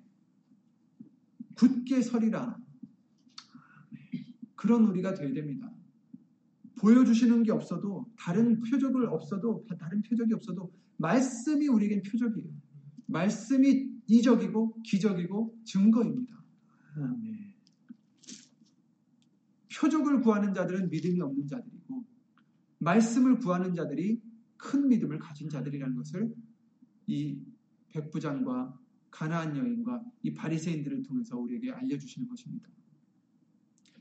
굳게 1.55 2.01
서리라. 2.01 2.57
그런 4.55 4.85
우리가 4.85 5.13
되어야 5.13 5.33
됩니다. 5.33 5.71
보여주시는 6.79 7.43
게 7.43 7.51
없어도 7.51 8.05
다른 8.17 8.61
표적을 8.61 9.07
없어도 9.07 9.65
다른 9.79 10.01
표적이 10.01 10.33
없어도 10.33 10.71
말씀이 10.97 11.67
우리에겐 11.67 12.03
표적이에요. 12.03 12.49
말씀이 13.07 13.89
이적이고 14.07 14.81
기적이고 14.83 15.57
증거입니다. 15.63 16.35
아멘. 16.97 17.34
표적을 19.77 20.21
구하는 20.21 20.53
자들은 20.53 20.89
믿음이 20.89 21.21
없는 21.21 21.47
자들이고 21.47 22.05
말씀을 22.79 23.39
구하는 23.39 23.73
자들이 23.73 24.21
큰 24.57 24.87
믿음을 24.87 25.19
가진 25.19 25.49
자들이라는 25.49 25.95
것을 25.95 26.33
이 27.07 27.39
백부장과 27.89 28.79
가나안 29.11 29.55
여인과 29.55 30.03
이 30.23 30.33
바리새인들을 30.33 31.03
통해서 31.03 31.37
우리에게 31.37 31.71
알려주시는 31.71 32.27
것입니다. 32.27 32.69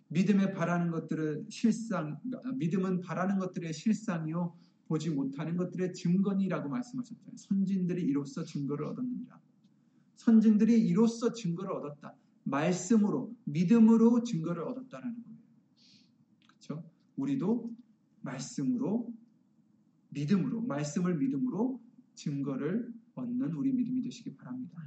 믿음에 0.09 0.53
바라는 0.53 0.91
것들은 0.91 1.47
실상, 1.51 2.21
믿음은 2.57 3.01
바라는 3.01 3.39
것들의 3.39 3.73
실상이요 3.73 4.57
보지 4.87 5.11
못하는 5.11 5.57
것들의 5.57 5.95
증거니라고 5.95 6.69
말씀하셨잖아요. 6.69 7.37
선진들이 7.37 8.03
이로써 8.03 8.45
증거를 8.45 8.87
얻었느니라. 8.87 9.41
선진들이 10.17 10.87
이로써 10.87 11.33
증거를 11.33 11.73
얻었다. 11.73 12.15
말씀으로, 12.45 13.35
믿음으로 13.45 14.23
증거를 14.23 14.63
얻었다라는 14.63 15.23
거예요. 15.23 15.34
우리도 17.17 17.71
말씀으로, 18.21 19.13
믿음으로, 20.11 20.63
말씀을 20.63 21.17
믿음으로 21.17 21.81
증거를 22.15 22.93
얻는 23.15 23.53
우리 23.53 23.73
믿음이 23.73 24.03
되시기 24.03 24.37
바랍니다. 24.37 24.83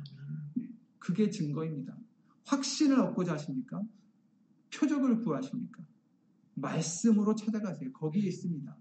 그게 1.00 1.30
증거입니다. 1.30 1.98
확신을 2.46 3.00
얻고자 3.00 3.34
하십니까? 3.34 3.82
표적을 4.74 5.22
구하십니까? 5.22 5.86
말씀으로 6.56 7.36
찾아가세요. 7.36 7.92
거기에 7.94 8.28
있습니다. 8.28 8.78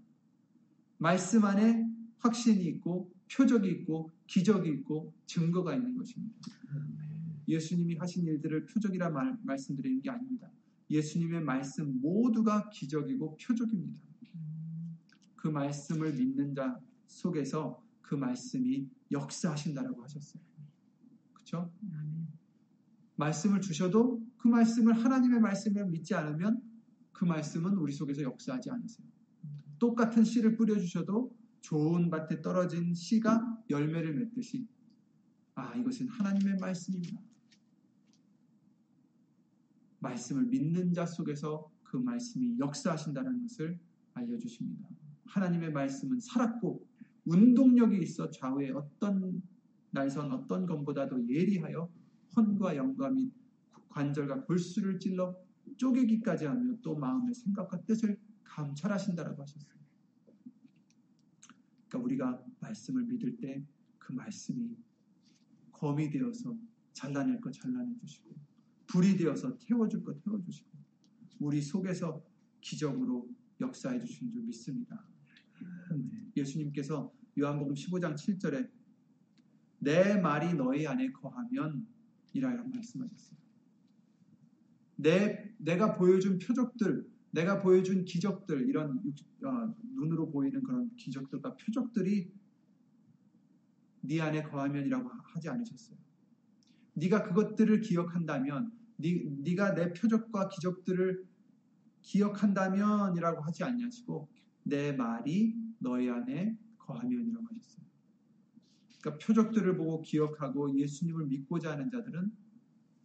말씀 0.97 1.45
안에 1.45 1.85
확신이 2.19 2.65
있고 2.65 3.11
표적이 3.31 3.69
있고 3.69 4.11
기적이 4.25 4.69
있고 4.69 5.13
증거가 5.25 5.75
있는 5.75 5.95
것입니다. 5.95 6.35
예수님이 7.47 7.95
하신 7.95 8.25
일들을 8.25 8.65
표적이라 8.65 9.09
말, 9.09 9.37
말씀드리는 9.43 10.01
게 10.01 10.09
아닙니다. 10.09 10.51
예수님의 10.89 11.41
말씀 11.41 11.99
모두가 12.01 12.69
기적이고 12.69 13.37
표적입니다. 13.37 13.99
그 15.35 15.47
말씀을 15.47 16.13
믿는 16.13 16.55
자 16.55 16.79
속에서 17.07 17.81
그 18.01 18.15
말씀이 18.15 18.89
역사하신다라고 19.11 20.03
하셨어요. 20.03 20.41
그렇죠? 21.33 21.71
말씀을 23.15 23.61
주셔도 23.61 24.21
그 24.37 24.47
말씀을 24.47 24.93
하나님의 24.93 25.39
말씀을 25.39 25.87
믿지 25.87 26.13
않으면 26.15 26.61
그 27.11 27.25
말씀은 27.25 27.73
우리 27.77 27.91
속에서 27.91 28.21
역사하지 28.21 28.69
않으세요. 28.69 29.07
똑같은 29.79 30.23
씨를 30.23 30.55
뿌려 30.55 30.77
주셔도 30.79 31.35
좋은 31.61 32.09
밭에 32.09 32.41
떨어진 32.41 32.93
씨가 32.93 33.63
열매를 33.69 34.13
맺듯이 34.13 34.67
아 35.55 35.75
이것은 35.75 36.07
하나님의 36.07 36.57
말씀입니다. 36.57 37.26
말씀을 39.99 40.45
믿는 40.45 40.93
자 40.93 41.05
속에서 41.05 41.69
그 41.83 41.97
말씀이 41.97 42.57
역사하신다는 42.59 43.41
것을 43.41 43.79
알려주십니다. 44.13 44.87
하나님의 45.25 45.71
말씀은 45.71 46.19
살았고 46.19 46.85
운동력이 47.25 47.97
있어 48.01 48.29
좌우의 48.29 48.71
어떤 48.71 49.41
날선 49.91 50.31
어떤 50.31 50.65
것보다도 50.65 51.27
예리하여 51.27 51.89
혼과 52.35 52.75
영과 52.75 53.09
및 53.09 53.31
관절과 53.89 54.45
골수를 54.45 54.99
찔러 54.99 55.35
쪼개기까지 55.77 56.45
하며 56.45 56.75
또 56.81 56.95
마음의 56.95 57.33
생각과 57.33 57.81
뜻을 57.81 58.19
감찰하신다라고 58.43 59.41
하셨어요. 59.41 59.77
그러니까 61.87 62.05
우리가 62.05 62.45
말씀을 62.59 63.03
믿을 63.03 63.37
때 63.37 63.65
그 64.07 64.13
말씀이 64.13 64.73
검이 65.73 66.09
되어서 66.09 66.57
잘라낼 66.93 67.41
거 67.41 67.51
잘라내 67.51 67.93
주시고 67.99 68.29
불이 68.87 69.17
되어서 69.17 69.57
태워줄 69.59 70.03
거 70.03 70.13
태워주시고 70.19 70.69
우리 71.39 71.61
속에서 71.61 72.23
기적으로 72.61 73.29
역사해 73.59 73.99
주신 74.01 74.31
줄 74.31 74.43
믿습니다. 74.43 75.05
예수님께서 76.35 77.11
요한복음 77.39 77.73
15장 77.73 78.15
7절에 78.15 78.69
내 79.79 80.19
말이 80.19 80.53
너희 80.53 80.87
안에 80.87 81.11
거하면 81.11 81.87
이라고 82.33 82.69
말씀하셨어요. 82.69 83.37
내, 84.95 85.53
내가 85.57 85.95
보여준 85.95 86.39
표적들, 86.39 87.07
내가 87.31 87.61
보여준 87.61 88.03
기적들, 88.05 88.67
이런 88.67 88.99
어, 89.43 89.75
눈으로 89.95 90.31
보이는 90.31 90.61
그런 90.63 90.95
기적들과 90.95 91.55
표적들이 91.57 92.31
네 94.01 94.21
안에 94.21 94.43
거하면이라고 94.43 95.09
하지 95.09 95.49
않으셨어요. 95.49 95.97
네가 96.93 97.23
그것들을 97.23 97.81
기억한다면, 97.81 98.71
네, 98.97 99.23
네가 99.43 99.73
내 99.75 99.93
표적과 99.93 100.49
기적들을 100.49 101.25
기억한다면이라고 102.01 103.41
하지 103.41 103.63
않냐시고 103.63 104.27
내 104.63 104.91
말이 104.91 105.55
너희 105.79 106.09
안에 106.09 106.57
거하면이라고 106.79 107.45
하셨어요. 107.47 107.85
그러니까 108.99 109.25
표적들을 109.25 109.77
보고 109.77 110.01
기억하고 110.01 110.77
예수님을 110.77 111.27
믿고자 111.27 111.71
하는 111.71 111.89
자들은 111.89 112.31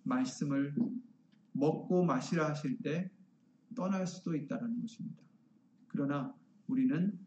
말씀을 0.05 0.75
먹고 1.53 2.05
마시라 2.05 2.51
하실 2.51 2.79
때 2.79 3.11
떠날 3.75 4.07
수도 4.07 4.35
있다는 4.35 4.81
것입니다. 4.81 5.23
그러나 5.89 6.35
우리는 6.67 7.19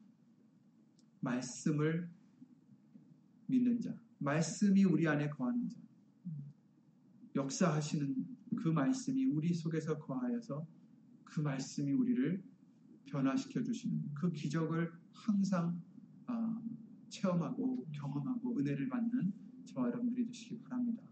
말씀을 1.22 2.10
믿는 3.48 3.80
자, 3.82 3.94
말씀이 4.18 4.84
우리 4.86 5.08
안에 5.08 5.30
거하는 5.30 5.70
자, 5.70 5.80
역사하시는 7.36 8.35
그 8.56 8.70
말씀이 8.70 9.26
우리 9.26 9.54
속에서 9.54 9.98
거하여서 9.98 10.68
그 11.24 11.42
말씀이 11.42 11.92
우리를 11.92 12.44
변화시켜 13.06 13.62
주시는 13.62 14.14
그 14.14 14.32
기적을 14.32 14.92
항상 15.12 15.82
아, 16.28 16.62
체험하고 17.10 17.88
경험하고 17.92 18.58
은혜를 18.60 18.90
받는 18.90 19.34
저와 19.66 19.88
여러분들이 19.88 20.26
되시기 20.28 20.60
바랍니다. 20.60 21.04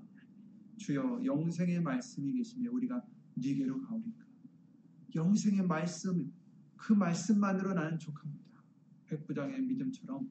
주여 0.77 1.21
영생의 1.23 1.81
말씀이 1.81 2.33
계시며 2.33 2.71
우리가 2.71 3.05
네게로 3.35 3.81
가오리까. 3.81 4.25
영생의 5.15 5.67
말씀 5.67 6.31
그 6.75 6.93
말씀만으로 6.93 7.73
나는 7.73 7.99
족합니다. 7.99 8.43
백부장의 9.05 9.61
믿음처럼 9.61 10.29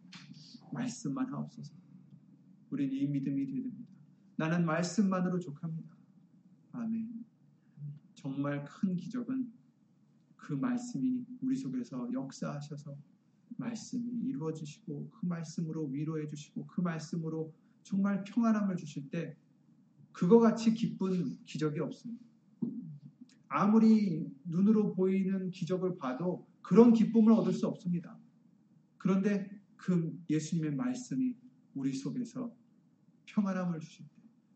말씀만 0.72 1.32
하옵소서. 1.32 1.74
우리는 2.70 2.94
이 2.94 3.06
믿음이 3.06 3.46
되야 3.46 3.62
됩니다. 3.62 3.92
나는 4.36 4.66
말씀만으로 4.66 5.38
족합니다. 5.38 6.01
아멘. 6.72 7.24
정말 8.14 8.64
큰 8.64 8.96
기적은 8.96 9.52
그 10.36 10.52
말씀이 10.54 11.24
우리 11.40 11.56
속에서 11.56 12.08
역사하셔서 12.12 12.96
말씀이 13.56 14.10
이루어지시고 14.24 15.10
그 15.10 15.26
말씀으로 15.26 15.86
위로해 15.86 16.26
주시고 16.28 16.66
그 16.66 16.80
말씀으로 16.80 17.52
정말 17.82 18.24
평안함을 18.24 18.76
주실 18.76 19.10
때 19.10 19.36
그거 20.12 20.38
같이 20.38 20.74
기쁜 20.74 21.38
기적이 21.44 21.80
없습니다. 21.80 22.24
아무리 23.48 24.26
눈으로 24.44 24.94
보이는 24.94 25.50
기적을 25.50 25.98
봐도 25.98 26.46
그런 26.62 26.92
기쁨을 26.92 27.32
얻을 27.32 27.52
수 27.52 27.66
없습니다. 27.66 28.18
그런데 28.98 29.50
그 29.76 30.18
예수님의 30.30 30.74
말씀이 30.74 31.36
우리 31.74 31.92
속에서 31.92 32.54
평안함을 33.26 33.80
때, 33.80 34.11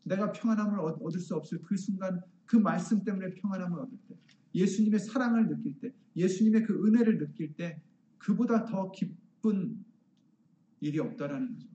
내가 0.07 0.31
평안함을 0.31 0.79
얻을 0.79 1.19
수 1.19 1.35
없을 1.35 1.61
그 1.61 1.75
순간 1.77 2.21
그 2.45 2.55
말씀 2.55 3.03
때문에 3.03 3.33
평안함을 3.35 3.79
얻을 3.79 3.97
때, 4.07 4.17
예수님의 4.55 4.99
사랑을 4.99 5.47
느낄 5.47 5.79
때, 5.79 5.93
예수님의 6.15 6.63
그 6.63 6.85
은혜를 6.85 7.17
느낄 7.17 7.53
때, 7.55 7.81
그보다 8.17 8.65
더 8.65 8.91
기쁜 8.91 9.83
일이 10.79 10.99
없다라는 10.99 11.53
거죠. 11.53 11.67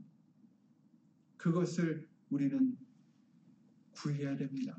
그것을 1.37 2.09
우리는 2.31 2.77
구해야 3.93 4.37
됩니다. 4.37 4.77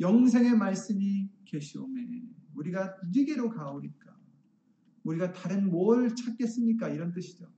영생의 0.00 0.56
말씀이 0.56 1.28
계시오매 1.44 2.22
우리가 2.54 2.96
네게로 3.12 3.50
가오리까 3.50 4.16
우리가 5.04 5.32
다른 5.32 5.70
뭘 5.70 6.14
찾겠습니까? 6.14 6.88
이런 6.88 7.12
뜻이죠. 7.12 7.50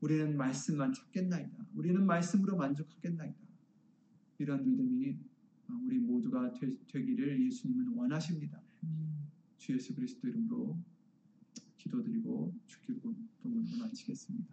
우리는 0.00 0.36
말씀만 0.36 0.92
찾겠나이다. 0.92 1.66
우리는 1.74 2.04
말씀으로 2.04 2.56
만족하겠나이다. 2.56 3.41
이런 4.42 4.64
믿음이 4.64 5.16
우리 5.84 5.98
모두가 6.00 6.52
되, 6.52 6.68
기를 6.90 7.40
예수님은 7.46 7.94
원하십니다. 7.94 8.60
주 9.56 9.72
예수 9.72 9.94
그리스도 9.94 10.26
이름으로 10.26 10.76
기도드리고 11.78 12.52
주기도 12.66 13.14
동문을 13.40 13.78
마치겠습니다. 13.78 14.52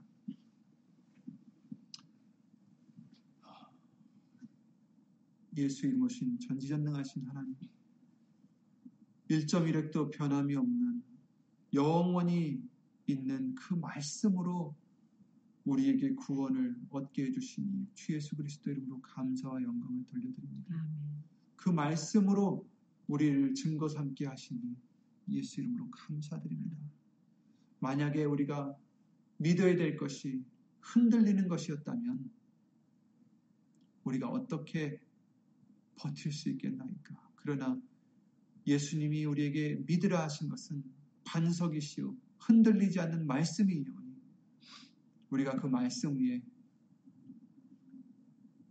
예수 5.57 5.87
이름 5.87 6.03
오신 6.03 6.39
전지전능하신 6.39 7.23
하나님 7.23 7.55
1.1핵도 9.29 10.11
변함이 10.11 10.55
없는 10.55 11.03
영원히 11.73 12.63
있는 13.07 13.55
그 13.55 13.73
말씀으로 13.73 14.75
우리에게 15.69 16.15
구원을 16.15 16.75
얻게 16.89 17.25
해주시니 17.25 17.89
주 17.93 18.13
예수 18.13 18.35
그리스도 18.35 18.71
이름으로 18.71 19.01
감사와 19.01 19.61
영광을 19.61 20.03
돌려드립니다. 20.05 20.75
아멘. 20.75 21.23
그 21.55 21.69
말씀으로 21.69 22.67
우리를 23.07 23.53
증거 23.53 23.87
삼게 23.87 24.25
하시니 24.25 24.75
예수 25.29 25.61
이름으로 25.61 25.89
감사드립니다. 25.91 26.77
만약에 27.79 28.23
우리가 28.25 28.75
믿어야 29.37 29.75
될 29.75 29.95
것이 29.95 30.43
흔들리는 30.81 31.47
것이었다면 31.47 32.31
우리가 34.03 34.27
어떻게 34.29 34.99
버틸 35.97 36.31
수 36.31 36.49
있겠나이까? 36.49 37.31
그러나 37.35 37.79
예수님이 38.65 39.25
우리에게 39.25 39.83
믿으라 39.85 40.23
하신 40.23 40.49
것은 40.49 40.83
반석이시오 41.25 42.15
흔들리지 42.39 42.99
않는 42.99 43.27
말씀이오니 43.27 43.98
우리가 45.29 45.55
그 45.59 45.67
말씀 45.67 46.17
위에 46.17 46.41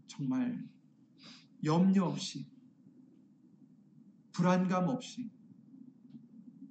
정말 0.07 0.69
염려 1.65 2.05
없이 2.07 2.47
불안감 4.33 4.89
없이 4.89 5.31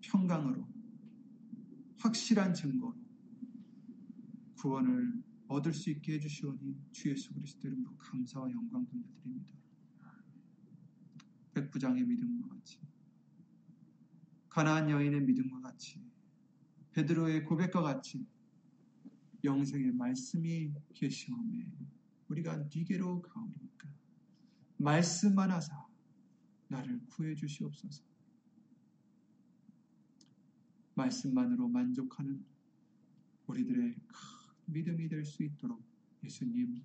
평강으로 0.02 0.68
확실한 1.98 2.54
증거로 2.54 2.96
구원을 4.56 5.24
얻을 5.48 5.74
수 5.74 5.90
있게 5.90 6.14
해주시오니 6.16 6.78
주 6.92 7.10
예수 7.10 7.34
그리스도 7.34 7.68
이름으로 7.68 7.96
감사와 7.98 8.52
영광 8.52 8.86
돌려드립니다. 8.86 9.54
백부장의 11.54 12.04
믿음과 12.06 12.50
같이 12.50 12.80
가나안 14.50 14.90
여인의 14.90 15.22
믿음과 15.22 15.62
같이 15.62 16.02
베드로의 16.92 17.46
고백과 17.46 17.82
같이 17.82 18.28
영생의 19.48 19.94
말씀이 19.94 20.72
계시오매. 20.94 21.66
우리가 22.30 22.58
네게로 22.58 23.22
가오리까. 23.22 23.90
말씀만 24.78 25.52
하사 25.52 25.88
나를 26.68 27.00
구해 27.08 27.34
주시옵소서. 27.36 28.04
말씀만으로 30.96 31.68
만족하는 31.70 32.44
우리들의 33.48 33.96
큰 33.96 34.18
믿음이 34.66 35.08
될 35.10 35.24
수 35.26 35.44
있도록 35.44 35.82
예수님 36.24 36.84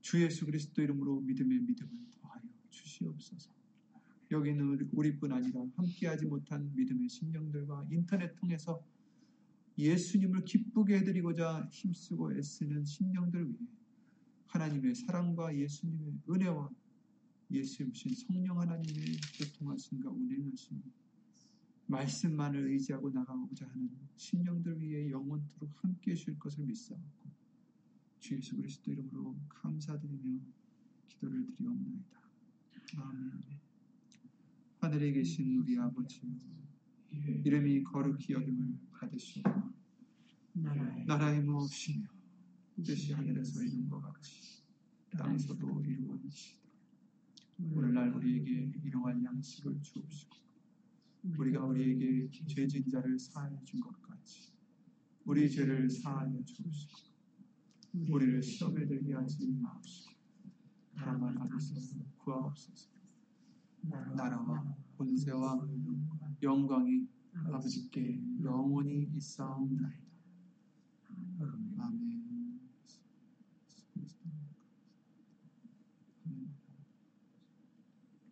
주 0.00 0.22
예수 0.22 0.46
그리스도 0.46 0.82
이름으로 0.82 1.20
믿음의 1.20 1.60
믿음을 1.60 1.92
더하여 2.10 2.42
주시옵소서. 2.70 3.50
여기는 4.30 4.88
우리뿐 4.92 5.32
아니라 5.32 5.64
함께하지 5.76 6.26
못한 6.26 6.72
믿음의 6.74 7.08
심령들과 7.08 7.86
인터넷 7.90 8.34
통해서 8.36 8.84
예수님을 9.80 10.44
기쁘게 10.44 10.98
해드리고자 10.98 11.68
힘쓰고 11.70 12.32
애쓰는 12.36 12.84
심령들 12.84 13.48
위해 13.48 13.68
하나님의 14.46 14.94
사랑과 14.94 15.56
예수님의 15.56 16.20
은혜와 16.28 16.70
예수님 17.50 17.92
신 17.92 18.14
성령 18.14 18.60
하나님의 18.60 19.16
교통하심과 19.38 20.10
운행하심 20.10 20.82
말씀만을 21.86 22.68
의지하고 22.70 23.10
나가고자 23.10 23.66
하는 23.68 23.90
심령들 24.16 24.80
위해 24.80 25.10
영원토록 25.10 25.72
함께해 25.82 26.14
주실 26.14 26.38
것을 26.38 26.64
믿사옵고 26.64 27.30
주 28.20 28.36
예수 28.36 28.56
그리스도 28.56 28.92
이름으로 28.92 29.36
감사드리며 29.48 30.40
기도를 31.08 31.46
드리옵나이다. 31.46 32.20
아멘. 32.96 33.40
하늘에 34.80 35.12
계신 35.12 35.56
우리 35.56 35.78
아버지 35.78 36.20
이름이 37.44 37.82
거룩히 37.84 38.34
여김을 38.34 38.89
받으시고 39.00 39.50
나라의 41.06 41.42
무엇이며 41.42 42.06
뜻이 42.84 43.12
하늘에서 43.12 43.62
이룬 43.62 43.88
것 43.88 44.00
같이 44.00 44.62
땅에서도 45.16 45.82
이루어지시다. 45.84 46.60
오늘날 47.72 48.12
우리에게 48.14 48.72
일용할 48.84 49.22
양식을 49.22 49.80
주옵시고 49.82 50.36
우리가 51.36 51.64
우리에게 51.64 52.30
죄진 52.46 52.88
자를 52.88 53.18
사하여 53.18 53.62
준 53.64 53.80
것 53.80 54.00
같이 54.02 54.52
우리 55.24 55.50
죄를 55.50 55.88
사하여 55.90 56.42
주옵시고 56.44 56.98
우리를 58.08 58.42
시험에 58.42 58.86
들게 58.86 59.14
하지 59.14 59.46
마옵시고 59.60 60.12
다만 60.96 61.36
하옵소서. 61.36 61.96
구하옵소서. 62.18 62.90
나라와 64.14 64.76
권세와 64.96 65.66
영광이 66.42 67.06
아버지께 67.46 68.20
영원히 68.42 69.08
있사옵나이다. 69.14 70.10
아멘. 71.78 71.99